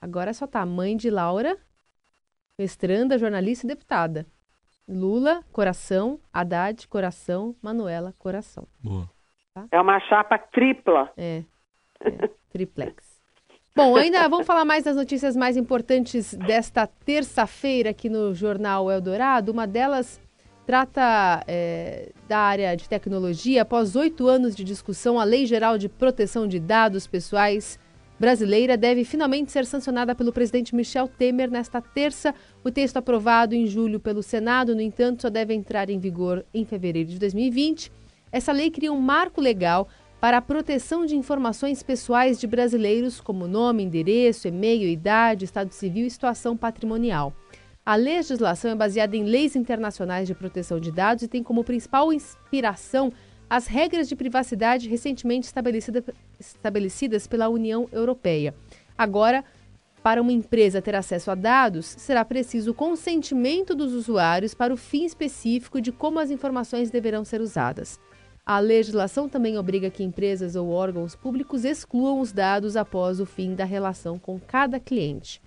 Agora 0.00 0.34
só 0.34 0.44
tá 0.44 0.66
mãe 0.66 0.96
de 0.96 1.08
Laura, 1.08 1.56
mestranda, 2.58 3.18
jornalista 3.18 3.66
e 3.66 3.68
deputada. 3.68 4.26
Lula, 4.88 5.42
coração, 5.52 6.20
Haddad, 6.32 6.86
coração, 6.88 7.54
Manuela, 7.62 8.14
coração. 8.18 8.66
Boa. 8.80 9.08
Tá? 9.54 9.66
É 9.70 9.80
uma 9.80 9.98
chapa 10.00 10.38
tripla. 10.38 11.10
É, 11.16 11.42
é 12.00 12.28
triplex. 12.50 13.22
Bom, 13.74 13.96
ainda 13.96 14.28
vamos 14.28 14.46
falar 14.46 14.64
mais 14.64 14.84
das 14.84 14.94
notícias 14.94 15.34
mais 15.34 15.56
importantes 15.56 16.34
desta 16.34 16.86
terça-feira 16.86 17.90
aqui 17.90 18.08
no 18.08 18.34
Jornal 18.34 18.90
Eldorado. 18.90 19.50
Uma 19.50 19.66
delas 19.66 20.20
trata 20.64 21.42
é, 21.48 22.12
da 22.28 22.38
área 22.38 22.76
de 22.76 22.88
tecnologia. 22.88 23.62
Após 23.62 23.96
oito 23.96 24.28
anos 24.28 24.54
de 24.54 24.62
discussão, 24.62 25.18
a 25.18 25.24
Lei 25.24 25.44
Geral 25.44 25.76
de 25.76 25.88
Proteção 25.88 26.46
de 26.46 26.60
Dados 26.60 27.06
Pessoais 27.06 27.78
brasileira 28.18 28.76
deve 28.76 29.04
finalmente 29.04 29.50
ser 29.50 29.66
sancionada 29.66 30.14
pelo 30.14 30.32
presidente 30.32 30.74
Michel 30.74 31.08
Temer 31.08 31.50
nesta 31.50 31.80
terça. 31.80 32.34
O 32.62 32.70
texto 32.70 32.96
aprovado 32.96 33.54
em 33.54 33.66
julho 33.66 33.98
pelo 33.98 34.22
Senado, 34.22 34.74
no 34.74 34.80
entanto, 34.80 35.22
só 35.22 35.30
deve 35.30 35.54
entrar 35.54 35.90
em 35.90 35.98
vigor 35.98 36.44
em 36.52 36.64
fevereiro 36.64 37.10
de 37.10 37.18
2020. 37.18 37.90
Essa 38.30 38.52
lei 38.52 38.70
cria 38.70 38.92
um 38.92 39.00
marco 39.00 39.40
legal 39.40 39.88
para 40.20 40.38
a 40.38 40.42
proteção 40.42 41.04
de 41.04 41.14
informações 41.14 41.82
pessoais 41.82 42.40
de 42.40 42.46
brasileiros, 42.46 43.20
como 43.20 43.46
nome, 43.46 43.82
endereço, 43.82 44.48
e-mail, 44.48 44.88
idade, 44.88 45.44
estado 45.44 45.70
civil 45.70 46.06
e 46.06 46.10
situação 46.10 46.56
patrimonial. 46.56 47.34
A 47.84 47.96
legislação 47.96 48.70
é 48.70 48.74
baseada 48.74 49.14
em 49.14 49.24
leis 49.24 49.54
internacionais 49.54 50.26
de 50.26 50.34
proteção 50.34 50.80
de 50.80 50.90
dados 50.90 51.22
e 51.22 51.28
tem 51.28 51.42
como 51.42 51.62
principal 51.62 52.10
inspiração 52.10 53.12
as 53.54 53.68
regras 53.68 54.08
de 54.08 54.16
privacidade 54.16 54.88
recentemente 54.88 55.46
estabelecida, 55.46 56.02
estabelecidas 56.40 57.28
pela 57.28 57.48
União 57.48 57.88
Europeia. 57.92 58.52
Agora, 58.98 59.44
para 60.02 60.20
uma 60.20 60.32
empresa 60.32 60.82
ter 60.82 60.96
acesso 60.96 61.30
a 61.30 61.36
dados, 61.36 61.86
será 61.86 62.24
preciso 62.24 62.72
o 62.72 62.74
consentimento 62.74 63.72
dos 63.72 63.92
usuários 63.92 64.54
para 64.54 64.74
o 64.74 64.76
fim 64.76 65.04
específico 65.04 65.80
de 65.80 65.92
como 65.92 66.18
as 66.18 66.32
informações 66.32 66.90
deverão 66.90 67.24
ser 67.24 67.40
usadas. 67.40 68.00
A 68.44 68.58
legislação 68.58 69.28
também 69.28 69.56
obriga 69.56 69.88
que 69.88 70.02
empresas 70.02 70.56
ou 70.56 70.68
órgãos 70.70 71.14
públicos 71.14 71.64
excluam 71.64 72.18
os 72.18 72.32
dados 72.32 72.76
após 72.76 73.20
o 73.20 73.24
fim 73.24 73.54
da 73.54 73.64
relação 73.64 74.18
com 74.18 74.36
cada 74.40 74.80
cliente. 74.80 75.40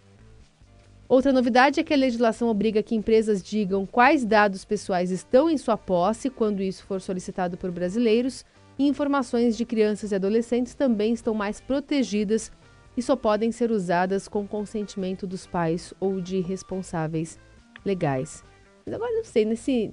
Outra 1.10 1.32
novidade 1.32 1.80
é 1.80 1.84
que 1.84 1.94
a 1.94 1.98
legislação 1.98 2.50
obriga 2.50 2.84
que 2.84 2.94
empresas 2.94 3.42
digam 3.42 3.86
quais 3.86 4.26
dados 4.26 4.66
pessoais 4.66 5.10
estão 5.10 5.50
em 5.50 5.58
sua 5.58 5.78
posse 5.78 6.30
quando 6.30 6.62
isso 6.62 6.84
for 6.84 7.00
solicitado 7.00 7.58
por 7.58 7.72
brasileiros, 7.72 8.44
e 8.78 8.86
informações 8.86 9.56
de 9.56 9.66
crianças 9.66 10.12
e 10.12 10.16
adolescentes 10.16 10.76
também 10.76 11.14
estão 11.14 11.34
mais 11.34 11.62
protegidas 11.62 12.52
e 12.96 13.02
só 13.02 13.16
podem 13.16 13.52
ser 13.52 13.72
usadas 13.72 14.28
com 14.28 14.46
consentimento 14.46 15.26
dos 15.26 15.48
pais 15.48 15.94
ou 16.00 16.20
de 16.20 16.42
responsáveis 16.42 17.40
legais. 17.86 18.44
Mas 18.86 18.94
agora 18.94 19.12
não 19.14 19.24
sei, 19.24 19.46
nesse, 19.46 19.92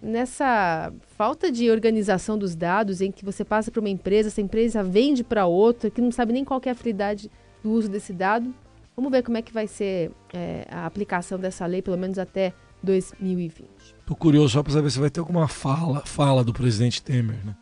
nessa 0.00 0.92
falta 1.16 1.50
de 1.50 1.70
organização 1.70 2.38
dos 2.38 2.54
dados, 2.54 3.00
em 3.00 3.10
que 3.10 3.24
você 3.24 3.44
passa 3.44 3.70
para 3.70 3.80
uma 3.80 3.88
empresa, 3.88 4.28
essa 4.28 4.40
empresa 4.40 4.82
vende 4.82 5.24
para 5.24 5.46
outra, 5.46 5.90
que 5.90 6.00
não 6.00 6.12
sabe 6.12 6.32
nem 6.32 6.44
qual 6.44 6.60
é 6.64 6.70
a 6.70 6.74
finalidade 6.74 7.30
do 7.62 7.70
uso 7.70 7.88
desse 7.88 8.12
dado, 8.12 8.54
Vamos 9.00 9.12
ver 9.12 9.22
como 9.22 9.38
é 9.38 9.40
que 9.40 9.50
vai 9.50 9.66
ser 9.66 10.10
é, 10.30 10.66
a 10.70 10.84
aplicação 10.84 11.38
dessa 11.38 11.64
lei, 11.64 11.80
pelo 11.80 11.96
menos 11.96 12.18
até 12.18 12.52
2020. 12.82 13.94
Tô 14.06 14.14
curioso 14.14 14.50
só 14.50 14.62
para 14.62 14.72
saber 14.72 14.90
se 14.90 15.00
vai 15.00 15.08
ter 15.08 15.20
alguma 15.20 15.48
fala, 15.48 16.04
fala 16.04 16.44
do 16.44 16.52
presidente 16.52 17.02
Temer, 17.02 17.42
né? 17.42 17.56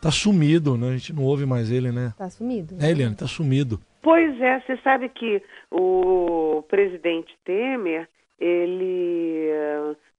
Tá 0.00 0.12
sumido, 0.12 0.78
né? 0.78 0.90
A 0.90 0.92
gente 0.92 1.12
não 1.12 1.24
ouve 1.24 1.44
mais 1.44 1.72
ele, 1.72 1.90
né? 1.90 2.14
Tá 2.16 2.30
sumido. 2.30 2.76
É, 2.80 2.92
Eliane, 2.92 3.16
tá 3.16 3.26
sumido. 3.26 3.80
Pois 4.00 4.40
é, 4.40 4.60
você 4.60 4.76
sabe 4.76 5.08
que 5.08 5.42
o 5.72 6.62
presidente 6.68 7.36
Temer, 7.44 8.08
ele 8.38 9.50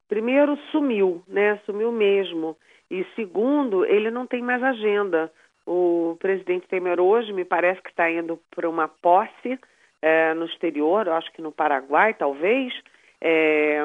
primeiro 0.10 0.58
sumiu, 0.70 1.24
né? 1.30 1.62
Sumiu 1.66 1.94
mesmo. 1.94 2.58
E 2.92 3.06
segundo, 3.16 3.86
ele 3.86 4.12
não 4.12 4.28
tem 4.28 4.44
mais 4.44 4.62
agenda. 4.62 5.32
O 5.66 6.18
presidente 6.20 6.68
Temer 6.68 7.00
hoje 7.00 7.32
me 7.32 7.46
parece 7.46 7.82
que 7.82 7.90
está 7.90 8.12
indo 8.12 8.38
para 8.54 8.70
uma 8.70 8.90
posse 8.90 9.58
é, 10.01 10.34
no 10.34 10.46
exterior, 10.46 11.10
acho 11.10 11.32
que 11.34 11.42
no 11.42 11.51
Paraguai, 11.51 12.13
talvez, 12.13 12.74
é, 13.22 13.84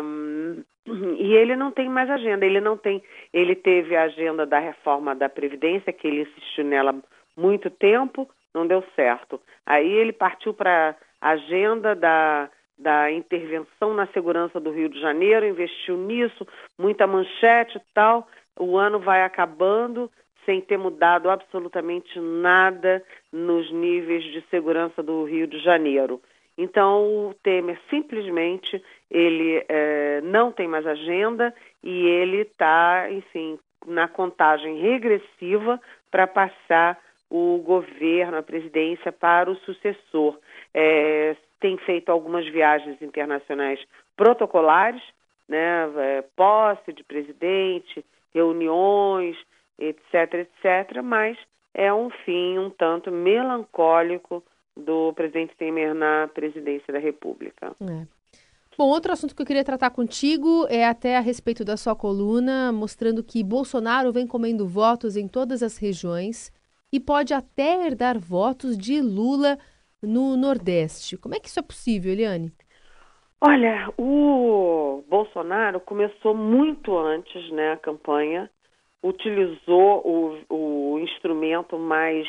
e 0.86 1.34
ele 1.34 1.54
não 1.56 1.70
tem 1.70 1.88
mais 1.88 2.10
agenda. 2.10 2.44
Ele 2.44 2.60
não 2.60 2.76
tem. 2.76 3.02
Ele 3.32 3.54
teve 3.54 3.96
a 3.96 4.04
agenda 4.04 4.44
da 4.44 4.58
reforma 4.58 5.14
da 5.14 5.28
Previdência, 5.28 5.92
que 5.92 6.06
ele 6.06 6.22
insistiu 6.22 6.64
nela 6.64 6.94
muito 7.36 7.70
tempo, 7.70 8.28
não 8.54 8.66
deu 8.66 8.84
certo. 8.94 9.40
Aí 9.64 9.90
ele 9.90 10.12
partiu 10.12 10.52
para 10.52 10.96
a 11.20 11.30
agenda 11.30 11.94
da, 11.94 12.50
da 12.76 13.10
intervenção 13.10 13.94
na 13.94 14.06
segurança 14.08 14.60
do 14.60 14.70
Rio 14.70 14.88
de 14.88 15.00
Janeiro, 15.00 15.46
investiu 15.46 15.96
nisso, 15.96 16.46
muita 16.78 17.06
manchete 17.06 17.78
e 17.78 17.82
tal. 17.94 18.26
O 18.58 18.76
ano 18.76 18.98
vai 18.98 19.22
acabando 19.22 20.10
sem 20.44 20.60
ter 20.60 20.76
mudado 20.76 21.30
absolutamente 21.30 22.18
nada 22.18 23.02
nos 23.32 23.70
níveis 23.72 24.24
de 24.24 24.42
segurança 24.50 25.02
do 25.02 25.24
Rio 25.24 25.46
de 25.46 25.58
Janeiro. 25.60 26.20
Então, 26.56 27.28
o 27.28 27.34
Temer 27.42 27.80
simplesmente 27.88 28.82
ele 29.10 29.64
é, 29.68 30.20
não 30.22 30.52
tem 30.52 30.68
mais 30.68 30.86
agenda 30.86 31.54
e 31.82 32.06
ele 32.06 32.42
está, 32.42 33.10
enfim, 33.10 33.58
na 33.86 34.06
contagem 34.06 34.78
regressiva 34.80 35.80
para 36.10 36.26
passar 36.26 36.98
o 37.30 37.58
governo, 37.64 38.36
a 38.36 38.42
presidência 38.42 39.10
para 39.10 39.50
o 39.50 39.56
sucessor. 39.56 40.38
É, 40.74 41.34
tem 41.58 41.78
feito 41.78 42.10
algumas 42.10 42.46
viagens 42.46 43.00
internacionais 43.00 43.80
protocolares, 44.16 45.02
né, 45.48 45.90
é, 45.96 46.24
posse 46.36 46.92
de 46.92 47.02
presidente, 47.02 48.04
reuniões, 48.34 49.36
etc., 49.78 50.34
etc., 50.34 51.02
mas 51.02 51.36
é 51.74 51.92
um 51.92 52.10
fim 52.24 52.58
um 52.58 52.70
tanto 52.70 53.10
melancólico 53.10 54.42
do 54.76 55.12
presidente 55.14 55.56
Temer 55.56 55.94
na 55.94 56.28
presidência 56.32 56.92
da 56.92 56.98
República. 56.98 57.74
É. 57.80 58.06
Bom, 58.76 58.88
outro 58.88 59.12
assunto 59.12 59.36
que 59.36 59.42
eu 59.42 59.46
queria 59.46 59.64
tratar 59.64 59.90
contigo 59.90 60.66
é 60.68 60.86
até 60.86 61.16
a 61.16 61.20
respeito 61.20 61.64
da 61.64 61.76
sua 61.76 61.94
coluna, 61.94 62.72
mostrando 62.72 63.22
que 63.22 63.44
Bolsonaro 63.44 64.12
vem 64.12 64.26
comendo 64.26 64.66
votos 64.66 65.16
em 65.16 65.28
todas 65.28 65.62
as 65.62 65.76
regiões 65.76 66.50
e 66.90 66.98
pode 66.98 67.34
até 67.34 67.86
herdar 67.86 68.18
votos 68.18 68.76
de 68.76 69.00
Lula 69.00 69.58
no 70.02 70.36
Nordeste. 70.36 71.18
Como 71.18 71.34
é 71.34 71.40
que 71.40 71.48
isso 71.48 71.60
é 71.60 71.62
possível, 71.62 72.12
Eliane? 72.12 72.52
Olha, 73.40 73.92
o 73.98 75.02
Bolsonaro 75.08 75.80
começou 75.80 76.34
muito 76.34 76.96
antes 76.96 77.50
né, 77.50 77.72
a 77.72 77.76
campanha 77.76 78.48
utilizou 79.02 80.02
o, 80.06 80.94
o 80.94 80.98
instrumento 81.00 81.78
mais 81.78 82.26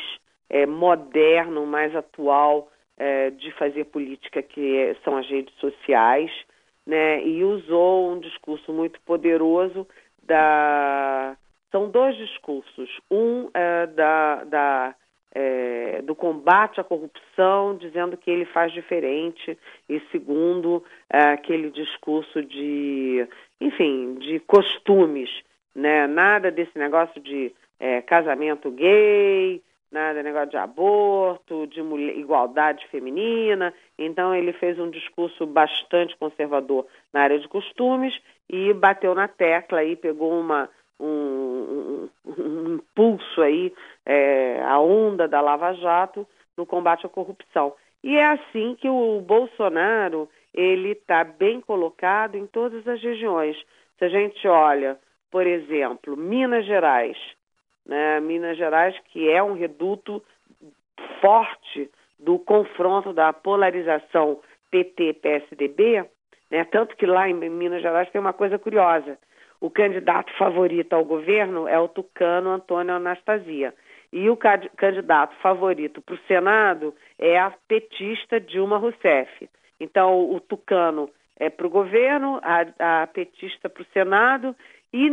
é, 0.50 0.66
moderno, 0.66 1.66
mais 1.66 1.94
atual 1.94 2.70
é, 2.96 3.30
de 3.30 3.50
fazer 3.52 3.84
política, 3.84 4.42
que 4.42 4.96
são 5.04 5.16
as 5.16 5.28
redes 5.28 5.54
sociais, 5.56 6.30
né, 6.86 7.24
e 7.24 7.42
usou 7.44 8.12
um 8.12 8.20
discurso 8.20 8.72
muito 8.72 9.00
poderoso 9.02 9.86
da. 10.22 11.36
São 11.70 11.90
dois 11.90 12.16
discursos. 12.16 12.88
Um 13.10 13.48
é, 13.52 13.86
da, 13.88 14.44
da 14.44 14.94
é, 15.34 16.00
do 16.02 16.14
combate 16.14 16.80
à 16.80 16.84
corrupção, 16.84 17.76
dizendo 17.76 18.16
que 18.16 18.30
ele 18.30 18.44
faz 18.46 18.72
diferente, 18.72 19.58
e 19.88 20.00
segundo, 20.12 20.84
é, 21.10 21.18
aquele 21.30 21.70
discurso 21.70 22.42
de, 22.42 23.26
enfim, 23.60 24.14
de 24.14 24.38
costumes 24.40 25.28
né? 25.74 26.06
Nada 26.06 26.50
desse 26.50 26.78
negócio 26.78 27.20
de 27.20 27.52
é, 27.80 28.00
casamento 28.02 28.70
gay, 28.70 29.62
nada 29.90 30.22
negócio 30.22 30.50
de 30.50 30.56
aborto, 30.56 31.66
de 31.66 31.82
mulher, 31.82 32.18
igualdade 32.18 32.86
feminina. 32.88 33.72
Então 33.98 34.34
ele 34.34 34.52
fez 34.52 34.78
um 34.78 34.90
discurso 34.90 35.46
bastante 35.46 36.16
conservador 36.16 36.86
na 37.12 37.22
área 37.22 37.38
de 37.38 37.48
costumes 37.48 38.14
e 38.48 38.72
bateu 38.72 39.14
na 39.14 39.28
tecla 39.28 39.84
e 39.84 39.96
pegou 39.96 40.38
uma 40.38 40.68
um, 41.00 41.06
um, 41.06 42.08
um 42.26 42.74
impulso 42.74 43.42
aí 43.42 43.72
é, 44.06 44.62
a 44.64 44.78
onda 44.78 45.26
da 45.26 45.40
Lava 45.40 45.72
Jato 45.74 46.26
no 46.56 46.64
combate 46.66 47.06
à 47.06 47.08
corrupção. 47.08 47.74
E 48.02 48.16
é 48.16 48.26
assim 48.26 48.76
que 48.78 48.88
o 48.88 49.20
Bolsonaro 49.20 50.28
ele 50.52 50.90
está 50.90 51.24
bem 51.24 51.60
colocado 51.60 52.36
em 52.36 52.46
todas 52.46 52.86
as 52.86 53.02
regiões. 53.02 53.56
Se 53.98 54.04
a 54.04 54.08
gente 54.08 54.46
olha 54.46 54.98
por 55.34 55.48
exemplo, 55.48 56.16
Minas 56.16 56.64
Gerais, 56.64 57.18
né? 57.84 58.20
Minas 58.20 58.56
Gerais 58.56 58.96
que 59.06 59.28
é 59.28 59.42
um 59.42 59.54
reduto 59.54 60.22
forte 61.20 61.90
do 62.20 62.38
confronto 62.38 63.12
da 63.12 63.32
polarização 63.32 64.38
PT-PSDB, 64.70 66.04
né? 66.48 66.62
tanto 66.62 66.94
que 66.94 67.04
lá 67.04 67.28
em 67.28 67.34
Minas 67.34 67.82
Gerais 67.82 68.08
tem 68.10 68.20
uma 68.20 68.32
coisa 68.32 68.60
curiosa. 68.60 69.18
O 69.60 69.68
candidato 69.68 70.32
favorito 70.38 70.92
ao 70.92 71.04
governo 71.04 71.66
é 71.66 71.80
o 71.80 71.88
tucano 71.88 72.50
Antônio 72.50 72.94
Anastasia. 72.94 73.74
E 74.12 74.30
o 74.30 74.36
candidato 74.36 75.34
favorito 75.42 76.00
para 76.00 76.14
o 76.14 76.26
Senado 76.28 76.94
é 77.18 77.36
a 77.40 77.52
petista 77.66 78.38
Dilma 78.38 78.78
Rousseff. 78.78 79.50
Então, 79.80 80.30
o 80.30 80.38
tucano 80.38 81.10
é 81.36 81.50
para 81.50 81.66
o 81.66 81.70
governo, 81.70 82.40
a, 82.44 83.02
a 83.02 83.06
petista 83.08 83.68
para 83.68 83.82
o 83.82 83.86
Senado, 83.92 84.54
e 84.94 85.10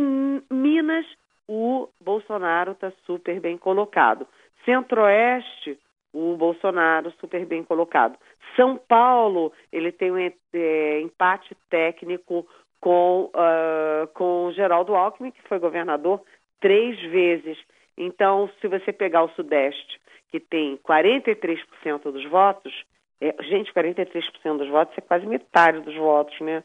Minas, 0.48 1.04
o 1.48 1.88
Bolsonaro 2.00 2.70
está 2.70 2.92
super 3.04 3.40
bem 3.40 3.58
colocado. 3.58 4.28
Centro-Oeste, 4.64 5.76
o 6.12 6.36
Bolsonaro 6.36 7.10
super 7.18 7.44
bem 7.44 7.64
colocado. 7.64 8.16
São 8.54 8.76
Paulo, 8.76 9.52
ele 9.72 9.90
tem 9.90 10.12
um 10.12 10.18
é, 10.18 11.00
empate 11.00 11.56
técnico 11.68 12.46
com, 12.80 13.24
uh, 13.34 14.06
com 14.14 14.52
Geraldo 14.54 14.94
Alckmin, 14.94 15.32
que 15.32 15.42
foi 15.48 15.58
governador 15.58 16.22
três 16.60 17.00
vezes. 17.10 17.58
Então, 17.98 18.48
se 18.60 18.68
você 18.68 18.92
pegar 18.92 19.24
o 19.24 19.30
Sudeste, 19.30 20.00
que 20.30 20.38
tem 20.38 20.76
43% 20.76 22.02
dos 22.04 22.24
votos, 22.30 22.72
é, 23.20 23.34
gente, 23.42 23.72
43% 23.74 24.58
dos 24.58 24.68
votos 24.68 24.96
é 24.96 25.00
quase 25.00 25.26
metade 25.26 25.80
dos 25.80 25.96
votos, 25.96 26.38
né? 26.40 26.62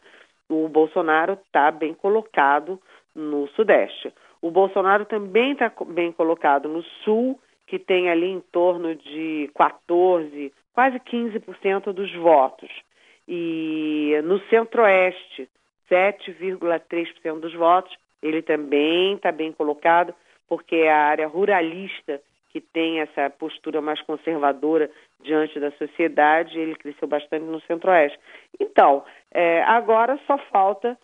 O 0.48 0.70
Bolsonaro 0.70 1.34
está 1.34 1.72
bem 1.72 1.96
colocado 1.96 2.80
no 3.18 3.48
Sudeste. 3.50 4.14
O 4.42 4.52
Bolsonaro 4.52 5.06
também 5.06 5.54
está 5.54 5.72
bem 5.88 6.12
colocado 6.12 6.70
no 6.70 6.84
Sul, 7.04 7.40
que 7.66 7.80
tem 7.80 8.10
ali 8.10 8.28
em 8.28 8.40
torno 8.40 8.96
de 8.96 9.50
14, 9.56 10.54
quase 10.74 11.00
15% 11.00 11.92
dos 11.92 12.14
votos. 12.16 12.70
E 13.28 14.22
no 14.24 14.40
Centro-Oeste, 14.48 15.50
7,3% 15.90 17.40
dos 17.40 17.54
votos. 17.54 17.94
Ele 18.22 18.42
também 18.42 19.16
está 19.16 19.32
bem 19.32 19.52
colocado, 19.52 20.14
porque 20.48 20.76
é 20.76 20.92
a 20.92 21.08
área 21.08 21.28
ruralista 21.28 22.22
que 22.50 22.62
tem 22.62 23.02
essa 23.02 23.30
postura 23.30 23.82
mais 23.82 24.02
conservadora 24.02 24.90
diante 25.22 25.60
da 25.60 25.72
sociedade, 25.72 26.58
ele 26.58 26.76
cresceu 26.76 27.08
bastante 27.08 27.44
no 27.44 27.60
Centro-Oeste. 27.62 28.18
Então, 28.60 29.04
é, 29.32 29.62
agora 29.64 30.18
só 30.26 30.38
falta 30.52 30.98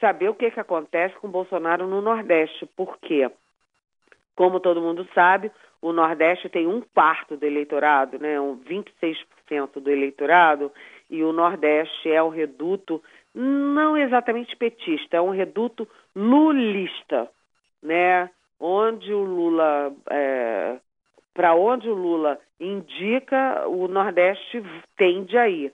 saber 0.00 0.28
o 0.28 0.34
que, 0.34 0.50
que 0.50 0.60
acontece 0.60 1.14
com 1.16 1.28
Bolsonaro 1.28 1.86
no 1.86 2.00
Nordeste, 2.00 2.66
porque, 2.76 3.30
como 4.34 4.60
todo 4.60 4.80
mundo 4.80 5.06
sabe, 5.14 5.50
o 5.82 5.92
Nordeste 5.92 6.48
tem 6.48 6.66
um 6.66 6.80
quarto 6.80 7.36
do 7.36 7.46
eleitorado, 7.46 8.18
né, 8.18 8.40
um 8.40 8.58
26% 8.58 9.80
do 9.80 9.90
eleitorado, 9.90 10.72
e 11.08 11.22
o 11.22 11.32
Nordeste 11.32 12.10
é 12.10 12.22
o 12.22 12.28
reduto 12.28 13.02
não 13.34 13.96
exatamente 13.96 14.56
petista, 14.56 15.16
é 15.16 15.20
um 15.20 15.30
reduto 15.30 15.86
lulista, 16.14 17.28
né? 17.82 18.30
Onde 18.58 19.12
o 19.12 19.22
Lula, 19.22 19.92
é, 20.10 20.76
para 21.32 21.54
onde 21.54 21.88
o 21.88 21.94
Lula 21.94 22.38
indica, 22.58 23.66
o 23.68 23.88
Nordeste 23.88 24.62
tende 24.96 25.38
a 25.38 25.48
ir. 25.48 25.72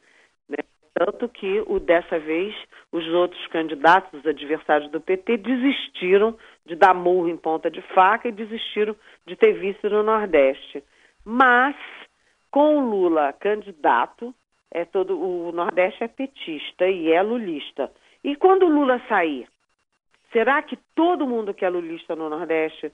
Tanto 0.98 1.28
que 1.28 1.62
o, 1.66 1.78
dessa 1.78 2.18
vez 2.18 2.54
os 2.90 3.06
outros 3.08 3.46
candidatos, 3.48 4.18
os 4.18 4.26
adversários 4.26 4.90
do 4.90 4.98
PT, 4.98 5.36
desistiram 5.36 6.34
de 6.64 6.74
dar 6.74 6.94
murro 6.94 7.28
em 7.28 7.36
ponta 7.36 7.70
de 7.70 7.82
faca 7.92 8.28
e 8.28 8.32
desistiram 8.32 8.96
de 9.26 9.36
ter 9.36 9.52
visto 9.52 9.90
no 9.90 10.02
Nordeste. 10.02 10.82
Mas, 11.22 11.76
com 12.50 12.78
o 12.78 12.88
Lula 12.88 13.34
candidato, 13.34 14.34
é 14.72 14.86
todo 14.86 15.20
o 15.20 15.52
Nordeste 15.52 16.02
é 16.02 16.08
petista 16.08 16.88
e 16.88 17.12
é 17.12 17.20
lulista. 17.20 17.92
E 18.24 18.34
quando 18.34 18.64
o 18.64 18.70
Lula 18.70 18.98
sair, 19.06 19.46
será 20.32 20.62
que 20.62 20.78
todo 20.94 21.26
mundo 21.26 21.52
que 21.52 21.66
é 21.66 21.68
lulista 21.68 22.16
no 22.16 22.30
Nordeste 22.30 22.90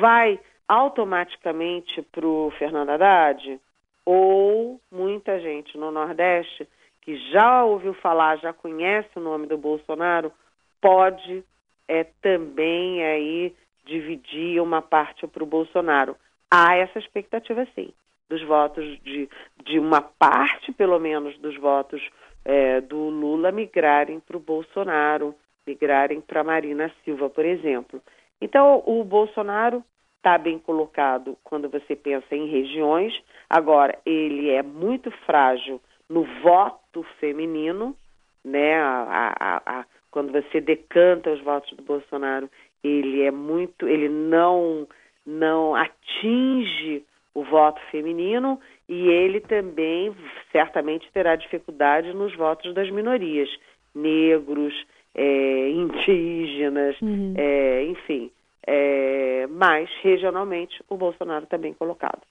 vai 0.00 0.40
automaticamente 0.66 2.02
para 2.02 2.26
o 2.26 2.50
Fernando 2.58 2.90
Haddad? 2.90 3.60
Ou 4.04 4.80
muita 4.90 5.38
gente 5.38 5.78
no 5.78 5.92
Nordeste 5.92 6.68
que 7.04 7.16
já 7.30 7.64
ouviu 7.64 7.94
falar, 7.94 8.38
já 8.38 8.52
conhece 8.52 9.10
o 9.16 9.20
nome 9.20 9.46
do 9.46 9.58
Bolsonaro, 9.58 10.32
pode 10.80 11.44
é, 11.86 12.04
também 12.22 13.04
aí 13.04 13.54
dividir 13.84 14.60
uma 14.60 14.80
parte 14.80 15.26
para 15.26 15.42
o 15.42 15.46
Bolsonaro. 15.46 16.16
Há 16.50 16.76
essa 16.76 16.98
expectativa 16.98 17.66
sim 17.74 17.92
dos 18.28 18.42
votos 18.42 18.84
de, 19.02 19.28
de 19.64 19.78
uma 19.78 20.00
parte, 20.00 20.72
pelo 20.72 20.98
menos, 20.98 21.38
dos 21.38 21.56
votos 21.58 22.02
é, 22.44 22.80
do 22.80 23.08
Lula 23.10 23.52
migrarem 23.52 24.18
para 24.18 24.36
o 24.36 24.40
Bolsonaro, 24.40 25.34
migrarem 25.66 26.20
para 26.20 26.42
Marina 26.42 26.90
Silva, 27.04 27.28
por 27.28 27.44
exemplo. 27.44 28.00
Então, 28.40 28.82
o 28.86 29.04
Bolsonaro 29.04 29.84
está 30.16 30.38
bem 30.38 30.58
colocado 30.58 31.36
quando 31.44 31.68
você 31.68 31.94
pensa 31.94 32.34
em 32.34 32.46
regiões. 32.46 33.12
Agora, 33.48 33.98
ele 34.06 34.50
é 34.50 34.62
muito 34.62 35.10
frágil 35.26 35.80
no 36.08 36.24
voto 36.42 36.83
feminino, 37.18 37.96
né? 38.44 38.76
A, 38.76 39.34
a, 39.38 39.80
a, 39.80 39.84
quando 40.10 40.32
você 40.32 40.60
decanta 40.60 41.32
os 41.32 41.42
votos 41.42 41.72
do 41.76 41.82
Bolsonaro, 41.82 42.48
ele 42.82 43.22
é 43.22 43.30
muito, 43.30 43.88
ele 43.88 44.08
não 44.08 44.86
não 45.26 45.74
atinge 45.74 47.02
o 47.34 47.42
voto 47.42 47.80
feminino 47.90 48.60
e 48.88 49.08
ele 49.08 49.40
também 49.40 50.14
certamente 50.52 51.10
terá 51.12 51.34
dificuldade 51.34 52.12
nos 52.12 52.36
votos 52.36 52.74
das 52.74 52.90
minorias, 52.90 53.48
negros, 53.94 54.74
é, 55.14 55.70
indígenas, 55.70 57.00
uhum. 57.00 57.34
é, 57.36 57.84
enfim. 57.84 58.30
É, 58.66 59.46
mas 59.50 59.90
regionalmente 60.02 60.82
o 60.88 60.96
Bolsonaro 60.96 61.46
bem 61.58 61.74
colocado. 61.74 62.22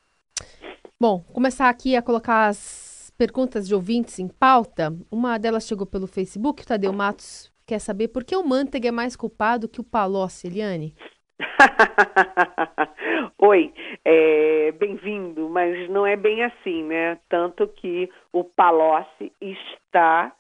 Bom, 0.99 1.23
começar 1.34 1.69
aqui 1.69 1.95
a 1.95 2.02
colocar 2.02 2.47
as 2.47 2.92
perguntas 3.17 3.67
de 3.67 3.76
ouvintes 3.76 4.19
em 4.19 4.28
pauta. 4.28 4.93
Uma 5.12 5.38
delas 5.38 5.67
chegou 5.67 5.86
pelo 5.86 6.08
Facebook, 6.08 6.63
o 6.63 6.65
Tadeu 6.65 6.93
Matos 6.93 7.52
quer 7.65 7.80
saber 7.80 8.10
por 8.10 8.23
que 8.23 8.36
o 8.36 8.43
Manteiga 8.43 8.89
é 8.89 8.91
mais 8.91 9.15
culpado 9.15 9.69
que 9.69 9.82
o 9.82 9.84
Palocci, 9.84 10.47
Eliane? 10.47 10.95
Oi, 13.38 13.73
é, 14.06 14.71
bem-vindo, 14.73 15.49
mas 15.49 15.89
não 15.89 16.06
é 16.06 16.15
bem 16.15 16.43
assim, 16.43 16.84
né? 16.84 17.17
Tanto 17.30 17.67
que 17.67 18.10
o 18.32 18.43
Palocci 18.43 19.32
está 19.41 20.32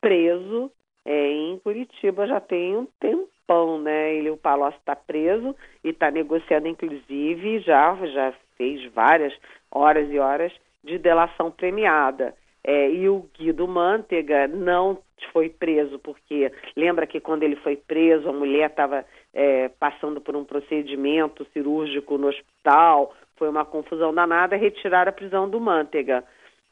preso 0.00 0.70
é, 1.08 1.30
em 1.30 1.58
Curitiba 1.60 2.26
já 2.26 2.38
tem 2.38 2.76
um 2.76 2.86
tempão, 3.00 3.80
né? 3.80 4.14
Ele, 4.14 4.28
o 4.28 4.36
Palocci 4.36 4.76
está 4.78 4.94
preso 4.94 5.56
e 5.82 5.88
está 5.88 6.10
negociando, 6.10 6.68
inclusive, 6.68 7.60
já, 7.60 7.94
já 8.08 8.34
fez 8.58 8.84
várias 8.92 9.32
horas 9.70 10.10
e 10.10 10.18
horas 10.18 10.52
de 10.88 10.98
delação 10.98 11.50
premiada. 11.50 12.34
É, 12.64 12.90
e 12.90 13.08
o 13.08 13.26
Guido 13.38 13.68
Mantega 13.68 14.48
não 14.48 14.98
foi 15.32 15.48
preso 15.48 15.98
porque 15.98 16.52
lembra 16.76 17.06
que 17.06 17.20
quando 17.20 17.42
ele 17.42 17.56
foi 17.56 17.76
preso 17.76 18.28
a 18.28 18.32
mulher 18.32 18.70
estava 18.70 19.04
é, 19.32 19.68
passando 19.68 20.20
por 20.20 20.34
um 20.34 20.44
procedimento 20.44 21.46
cirúrgico 21.52 22.18
no 22.18 22.28
hospital, 22.28 23.14
foi 23.36 23.48
uma 23.48 23.64
confusão 23.64 24.12
danada, 24.12 24.56
retirar 24.56 25.08
a 25.08 25.12
prisão 25.12 25.48
do 25.48 25.60
Mantega. 25.60 26.24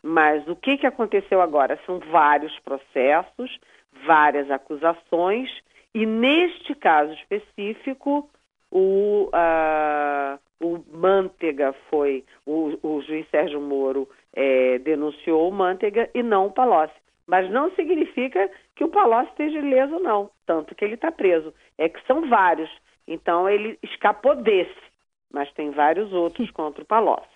Mas 0.02 0.46
o 0.48 0.56
que, 0.56 0.76
que 0.78 0.86
aconteceu 0.86 1.40
agora? 1.40 1.78
São 1.86 1.98
vários 1.98 2.56
processos, 2.60 3.58
várias 4.04 4.50
acusações, 4.50 5.50
e 5.94 6.04
neste 6.04 6.74
caso 6.74 7.12
específico, 7.14 8.28
o, 8.70 9.30
uh, 9.32 10.38
o 10.60 10.82
Mantega 10.90 11.74
foi, 11.90 12.24
o, 12.44 12.78
o 12.82 13.02
juiz 13.02 13.28
Sérgio 13.30 13.60
Moro 13.60 14.08
é, 14.32 14.78
denunciou 14.78 15.48
o 15.48 15.52
Mantega 15.52 16.10
e 16.14 16.22
não 16.22 16.46
o 16.46 16.52
Palocci. 16.52 16.94
Mas 17.26 17.50
não 17.50 17.74
significa 17.74 18.50
que 18.76 18.84
o 18.84 18.88
Palocci 18.88 19.30
esteja 19.30 19.58
ileso, 19.58 19.98
não. 19.98 20.30
Tanto 20.46 20.74
que 20.74 20.84
ele 20.84 20.94
está 20.94 21.10
preso. 21.10 21.52
É 21.76 21.88
que 21.88 22.04
são 22.06 22.28
vários. 22.28 22.70
Então 23.06 23.48
ele 23.48 23.78
escapou 23.82 24.36
desse. 24.36 24.86
Mas 25.30 25.52
tem 25.52 25.70
vários 25.70 26.12
outros 26.12 26.50
contra 26.52 26.82
o 26.82 26.86
Palocci. 26.86 27.28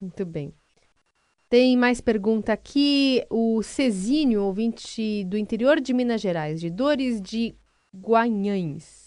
Muito 0.00 0.24
bem. 0.24 0.52
Tem 1.48 1.76
mais 1.76 2.00
pergunta 2.00 2.52
aqui. 2.52 3.24
O 3.30 3.62
Cezinho, 3.62 4.42
ouvinte 4.42 5.24
do 5.24 5.36
interior 5.36 5.80
de 5.80 5.92
Minas 5.92 6.20
Gerais, 6.20 6.60
de 6.60 6.70
Dores 6.70 7.20
de 7.20 7.54
Guanhães, 7.94 9.05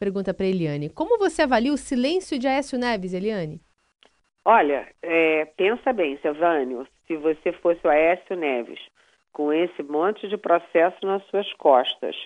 pergunta 0.00 0.32
para 0.32 0.46
Eliane. 0.46 0.88
Como 0.88 1.18
você 1.18 1.42
avalia 1.42 1.72
o 1.72 1.76
silêncio 1.76 2.38
de 2.38 2.48
Aécio 2.48 2.78
Neves, 2.78 3.12
Eliane? 3.12 3.60
Olha, 4.42 4.88
é, 5.02 5.44
pensa 5.56 5.92
bem, 5.92 6.18
Silvânio, 6.22 6.88
se 7.06 7.16
você 7.18 7.52
fosse 7.52 7.86
o 7.86 7.90
Aécio 7.90 8.34
Neves, 8.34 8.80
com 9.30 9.52
esse 9.52 9.82
monte 9.82 10.26
de 10.26 10.38
processo 10.38 11.04
nas 11.04 11.22
suas 11.26 11.52
costas, 11.52 12.16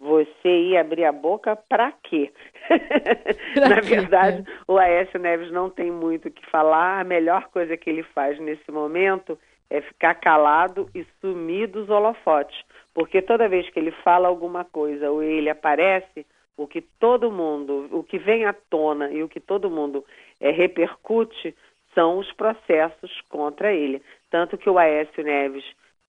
você 0.00 0.48
ia 0.48 0.80
abrir 0.80 1.04
a 1.04 1.12
boca 1.12 1.54
para 1.54 1.92
quê? 2.02 2.32
Na 3.56 3.80
verdade, 3.80 4.44
o 4.66 4.76
Aécio 4.76 5.20
Neves 5.20 5.52
não 5.52 5.70
tem 5.70 5.92
muito 5.92 6.28
o 6.28 6.30
que 6.32 6.44
falar. 6.50 7.00
A 7.00 7.04
melhor 7.04 7.48
coisa 7.50 7.76
que 7.76 7.88
ele 7.88 8.02
faz 8.02 8.38
nesse 8.40 8.70
momento 8.72 9.38
é 9.70 9.80
ficar 9.80 10.14
calado 10.16 10.90
e 10.94 11.06
sumir 11.20 11.68
dos 11.68 11.88
holofotes. 11.88 12.60
Porque 12.92 13.22
toda 13.22 13.48
vez 13.48 13.70
que 13.70 13.78
ele 13.78 13.92
fala 14.02 14.28
alguma 14.28 14.64
coisa 14.64 15.10
ou 15.10 15.22
ele 15.22 15.48
aparece, 15.48 16.26
o 16.56 16.66
que 16.66 16.80
todo 16.80 17.32
mundo, 17.32 17.88
o 17.90 18.02
que 18.02 18.18
vem 18.18 18.44
à 18.44 18.52
tona 18.52 19.10
e 19.10 19.22
o 19.22 19.28
que 19.28 19.40
todo 19.40 19.70
mundo 19.70 20.04
é, 20.40 20.50
repercute 20.50 21.54
são 21.94 22.18
os 22.18 22.32
processos 22.32 23.20
contra 23.28 23.72
ele. 23.72 24.02
Tanto 24.30 24.58
que 24.58 24.68
o 24.68 24.78
Aécio 24.78 25.22
Neves 25.22 25.64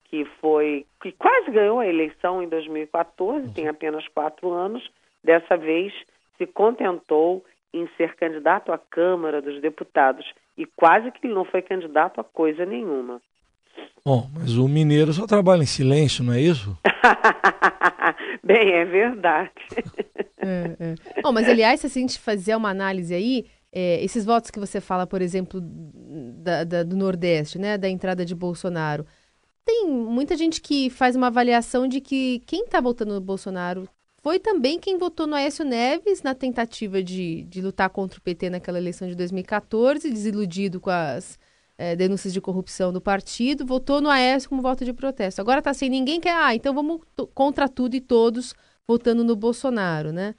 que 0.06 0.24
foi 0.40 0.86
que 1.02 1.12
quase 1.12 1.52
ganhou 1.52 1.80
a 1.80 1.88
eleição 1.88 2.42
em 2.42 2.48
2014, 2.48 3.54
tem 3.54 3.68
apenas 3.68 4.08
quatro 4.08 4.52
anos, 4.52 4.90
dessa 5.24 5.58
vez 5.58 5.94
se 6.38 6.46
contentou 6.46 7.44
em 7.74 7.88
ser 7.98 8.16
candidato 8.16 8.72
à 8.72 8.78
Câmara 8.78 9.42
dos 9.42 9.60
Deputados 9.60 10.26
e 10.58 10.66
quase 10.66 11.12
que 11.12 11.28
ele 11.28 11.34
não 11.34 11.44
foi 11.44 11.62
candidato 11.62 12.22
a 12.22 12.24
coisa 12.24 12.66
nenhuma. 12.66 13.22
Bom, 14.06 14.30
mas 14.34 14.58
o 14.58 14.68
mineiro 14.68 15.12
só 15.14 15.26
trabalha 15.26 15.64
em 15.64 15.66
silêncio, 15.68 16.24
não 16.24 16.34
é 16.34 16.42
isso? 16.42 16.78
Bem, 18.44 18.74
é 18.74 18.86
verdade. 18.86 19.52
é, 20.38 20.76
é. 20.80 21.22
Bom, 21.22 21.32
mas 21.32 21.50
aliás, 21.50 21.82
se 21.82 21.88
a 21.88 21.90
gente 21.90 22.20
fazer 22.20 22.56
uma 22.56 22.70
análise 22.70 23.14
aí, 23.14 23.46
é, 23.72 24.04
esses 24.04 24.24
votos 24.24 24.52
que 24.52 24.60
você 24.60 24.80
fala, 24.80 25.08
por 25.08 25.22
exemplo, 25.22 25.60
da, 25.62 26.64
da, 26.64 26.84
do 26.84 26.96
Nordeste, 26.96 27.58
né, 27.58 27.78
da 27.78 27.90
entrada 27.90 28.24
de 28.24 28.36
Bolsonaro, 28.36 29.06
tem 29.66 29.90
muita 29.90 30.38
gente 30.38 30.62
que 30.62 30.90
faz 30.92 31.16
uma 31.16 31.28
avaliação 31.28 31.88
de 31.88 32.00
que 32.00 32.44
quem 32.46 32.66
está 32.66 32.80
votando 32.80 33.16
no 33.16 33.22
Bolsonaro 33.22 33.90
foi 34.22 34.40
também 34.40 34.80
quem 34.80 34.98
votou 34.98 35.28
no 35.28 35.36
Aécio 35.36 35.66
Neves 35.66 36.24
na 36.24 36.34
tentativa 36.34 37.04
de, 37.04 37.44
de 37.44 37.62
lutar 37.62 37.90
contra 37.90 38.18
o 38.18 38.22
PT 38.22 38.50
naquela 38.50 38.78
eleição 38.78 39.08
de 39.08 39.16
2014, 39.16 40.10
desiludido 40.10 40.80
com 40.80 40.90
as 40.90 41.38
é, 41.78 41.96
denúncias 41.96 42.34
de 42.34 42.42
corrupção 42.42 42.92
do 42.94 43.02
partido, 43.02 43.66
votou 43.66 44.02
no 44.02 44.10
Aécio 44.10 44.50
como 44.50 44.62
voto 44.62 44.86
de 44.86 44.94
protesto. 44.94 45.42
Agora 45.42 45.60
está 45.60 45.74
sem 45.74 45.90
ninguém 45.90 46.20
que, 46.20 46.30
ah, 46.30 46.54
então 46.56 46.74
vamos 46.74 47.02
contra 47.34 47.68
tudo 47.68 47.96
e 47.96 48.02
todos 48.02 48.54
votando 48.88 49.24
no 49.24 49.36
Bolsonaro, 49.36 50.12
né? 50.12 50.36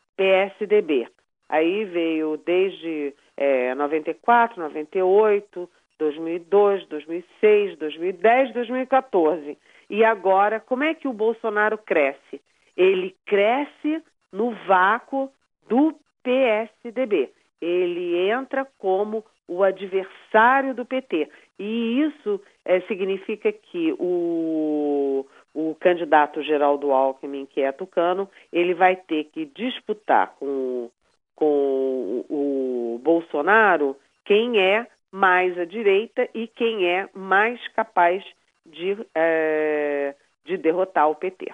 Aí 1.47 1.85
veio 1.85 2.37
desde 2.37 3.13
é, 3.37 3.75
94, 3.75 4.61
98, 4.61 5.69
2002, 5.97 6.87
2006, 6.87 7.77
2010, 7.77 8.53
2014. 8.53 9.57
E 9.89 10.03
agora, 10.03 10.59
como 10.59 10.83
é 10.83 10.93
que 10.93 11.07
o 11.07 11.13
Bolsonaro 11.13 11.77
cresce? 11.77 12.41
Ele 12.75 13.15
cresce 13.25 14.01
no 14.31 14.51
vácuo 14.67 15.31
do 15.67 15.95
PSDB. 16.23 17.31
Ele 17.61 18.29
entra 18.29 18.67
como 18.77 19.23
o 19.47 19.63
adversário 19.63 20.73
do 20.73 20.85
PT. 20.85 21.29
E 21.59 22.01
isso 22.01 22.41
é, 22.65 22.81
significa 22.81 23.51
que 23.51 23.95
o, 23.97 25.25
o 25.55 25.73
candidato 25.79 26.43
Geraldo 26.43 26.91
Alckmin, 26.91 27.45
que 27.45 27.61
é 27.61 27.71
tucano, 27.71 28.29
ele 28.51 28.73
vai 28.73 28.97
ter 28.97 29.23
que 29.25 29.45
disputar 29.45 30.35
com, 30.37 30.91
com 31.33 32.25
o, 32.29 32.99
Bolsonaro 33.01 33.95
quem 34.25 34.59
é 34.59 34.85
mais 35.11 35.57
à 35.57 35.63
direita 35.63 36.27
e 36.33 36.47
quem 36.47 36.85
é 36.85 37.07
mais 37.13 37.65
capaz 37.69 38.23
de, 38.65 38.97
é, 39.15 40.13
de 40.43 40.57
derrotar 40.57 41.09
o 41.09 41.15
PT. 41.15 41.53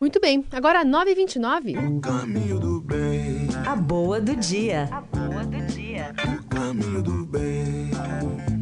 Muito 0.00 0.18
bem, 0.18 0.44
agora 0.52 0.84
9h29. 0.84 1.76
O 1.76 2.00
caminho 2.00 2.58
do 2.58 2.80
bem. 2.80 3.48
A 3.68 3.76
boa 3.76 4.20
do 4.20 4.34
dia. 4.34 4.88
A 4.90 5.00
boa 5.02 5.44
do 5.44 5.66
dia. 5.66 6.12
O 6.24 6.48
caminho 6.48 7.02
do 7.02 7.26
bem. 7.26 8.59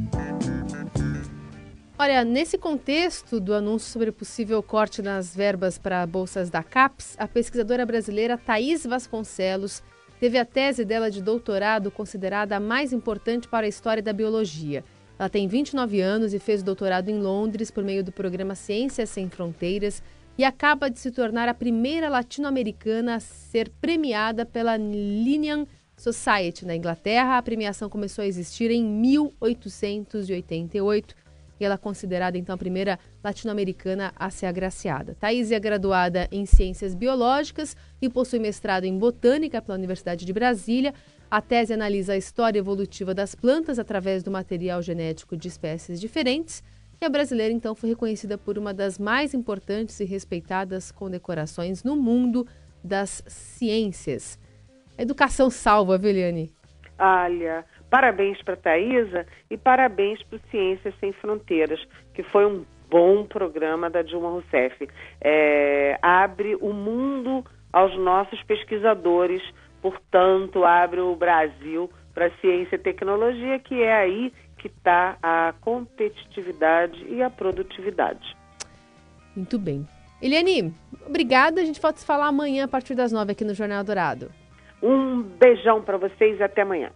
Olha, 2.00 2.24
nesse 2.24 2.56
contexto 2.56 3.40
do 3.40 3.52
anúncio 3.52 3.90
sobre 3.90 4.12
possível 4.12 4.62
corte 4.62 5.02
nas 5.02 5.34
verbas 5.34 5.78
para 5.78 6.06
bolsas 6.06 6.48
da 6.48 6.62
CAPES, 6.62 7.16
a 7.18 7.26
pesquisadora 7.26 7.84
brasileira 7.84 8.38
Thaís 8.38 8.87
Vasconcelos 8.87 9.82
teve 10.20 10.38
a 10.38 10.44
tese 10.44 10.84
dela 10.84 11.11
de 11.11 11.20
doutorado 11.20 11.90
considerada 11.90 12.54
a 12.54 12.61
mais 12.61 12.92
importante 12.92 13.48
para 13.48 13.66
a 13.66 13.68
história 13.68 14.00
da 14.00 14.12
biologia. 14.12 14.84
Ela 15.18 15.28
tem 15.28 15.48
29 15.48 16.00
anos 16.00 16.32
e 16.32 16.38
fez 16.38 16.62
doutorado 16.62 17.08
em 17.08 17.18
Londres 17.18 17.68
por 17.68 17.82
meio 17.82 18.04
do 18.04 18.12
programa 18.12 18.54
Ciências 18.54 19.11
Sem 19.11 19.28
Fronteiras 19.28 20.00
e 20.38 20.44
acaba 20.44 20.88
de 20.88 21.00
se 21.00 21.11
tornar 21.11 21.48
a 21.48 21.54
primeira 21.54 22.08
latino-americana 22.08 23.16
a 23.16 23.20
ser 23.20 23.70
premiada 23.80 24.46
pela 24.46 24.76
Linnean 24.76 25.66
Society 25.96 26.64
na 26.64 26.76
Inglaterra. 26.76 27.38
A 27.38 27.42
premiação 27.42 27.90
começou 27.90 28.22
a 28.22 28.28
existir 28.28 28.70
em 28.70 28.84
1888 28.84 31.26
e 31.59 31.64
ela 31.64 31.75
é 31.75 31.79
considerada 31.79 32.38
então 32.38 32.55
a 32.55 32.59
primeira 32.59 32.99
latino-americana 33.23 34.12
a 34.16 34.31
ser 34.31 34.47
agraciada. 34.47 35.16
Thaís 35.18 35.51
é 35.51 35.59
graduada 35.59 36.29
em 36.31 36.47
Ciências 36.47 36.94
Biológicas 36.94 37.77
e 38.01 38.09
possui 38.09 38.38
mestrado 38.38 38.85
em 38.85 38.97
Botânica 38.97 39.61
pela 39.61 39.77
Universidade 39.77 40.25
de 40.25 40.33
Brasília. 40.33 40.94
A 41.31 41.40
tese 41.40 41.73
analisa 41.73 42.14
a 42.14 42.16
história 42.16 42.59
evolutiva 42.59 43.14
das 43.14 43.35
plantas 43.35 43.79
através 43.79 44.23
do 44.23 44.31
material 44.31 44.81
genético 44.81 45.37
de 45.37 45.49
espécies 45.49 46.01
diferentes. 46.01 46.62
E 47.01 47.05
a 47.05 47.09
brasileira, 47.09 47.55
então, 47.55 47.77
foi 47.77 47.90
reconhecida 47.90 48.37
por 48.37 48.59
uma 48.59 48.75
das 48.75 48.99
mais 48.99 49.33
importantes 49.33 50.01
e 50.01 50.05
respeitadas 50.05 50.90
condecorações 50.90 51.85
no 51.85 51.94
mundo 51.94 52.47
das 52.83 53.23
ciências. 53.27 54.38
educação 54.97 55.49
salva, 55.49 55.97
Veliane. 55.97 56.51
Olha, 56.99 57.64
Parabéns 57.90 58.42
para 58.42 58.55
a 58.55 58.57
Thaisa 58.57 59.27
e 59.51 59.57
parabéns 59.57 60.22
para 60.22 60.37
o 60.37 60.51
Ciências 60.51 60.94
Sem 61.01 61.12
Fronteiras, 61.12 61.81
que 62.14 62.22
foi 62.22 62.44
um 62.46 62.64
bom 62.90 63.24
programa 63.24 63.88
da 63.88 64.03
Dilma 64.03 64.31
Rousseff. 64.31 64.88
É, 65.20 65.98
abre 66.03 66.57
o 66.57 66.72
mundo 66.72 67.44
aos 67.72 67.96
nossos 67.98 68.42
pesquisadores, 68.42 69.42
portanto, 69.81 70.64
abre 70.64 71.01
o 71.01 71.14
Brasil 71.16 71.90
para 72.14 72.31
ciência 72.40 72.77
e 72.77 72.79
tecnologia, 72.79 73.59
que 73.59 73.83
é 73.83 73.92
aí 73.92 74.33
que 74.59 74.66
está 74.66 75.16
a 75.22 75.55
competitividade 75.61 77.07
e 77.09 77.22
a 77.22 77.31
produtividade. 77.31 78.37
Muito 79.37 79.59
bem. 79.59 79.87
Eliane, 80.20 80.74
obrigada. 81.07 81.61
A 81.61 81.64
gente 81.64 81.81
pode 81.81 82.01
se 82.01 82.07
falar 82.07 82.27
amanhã 82.27 82.64
a 82.64 82.68
partir 82.68 82.94
das 82.94 83.12
nove 83.12 83.33
aqui 83.33 83.44
no 83.44 83.55
Jornal 83.55 83.85
Dourado. 83.85 84.31
Um 84.83 85.22
beijão 85.22 85.81
para 85.81 85.96
vocês 85.96 86.38
e 86.40 86.42
até 86.42 86.62
amanhã. 86.62 86.90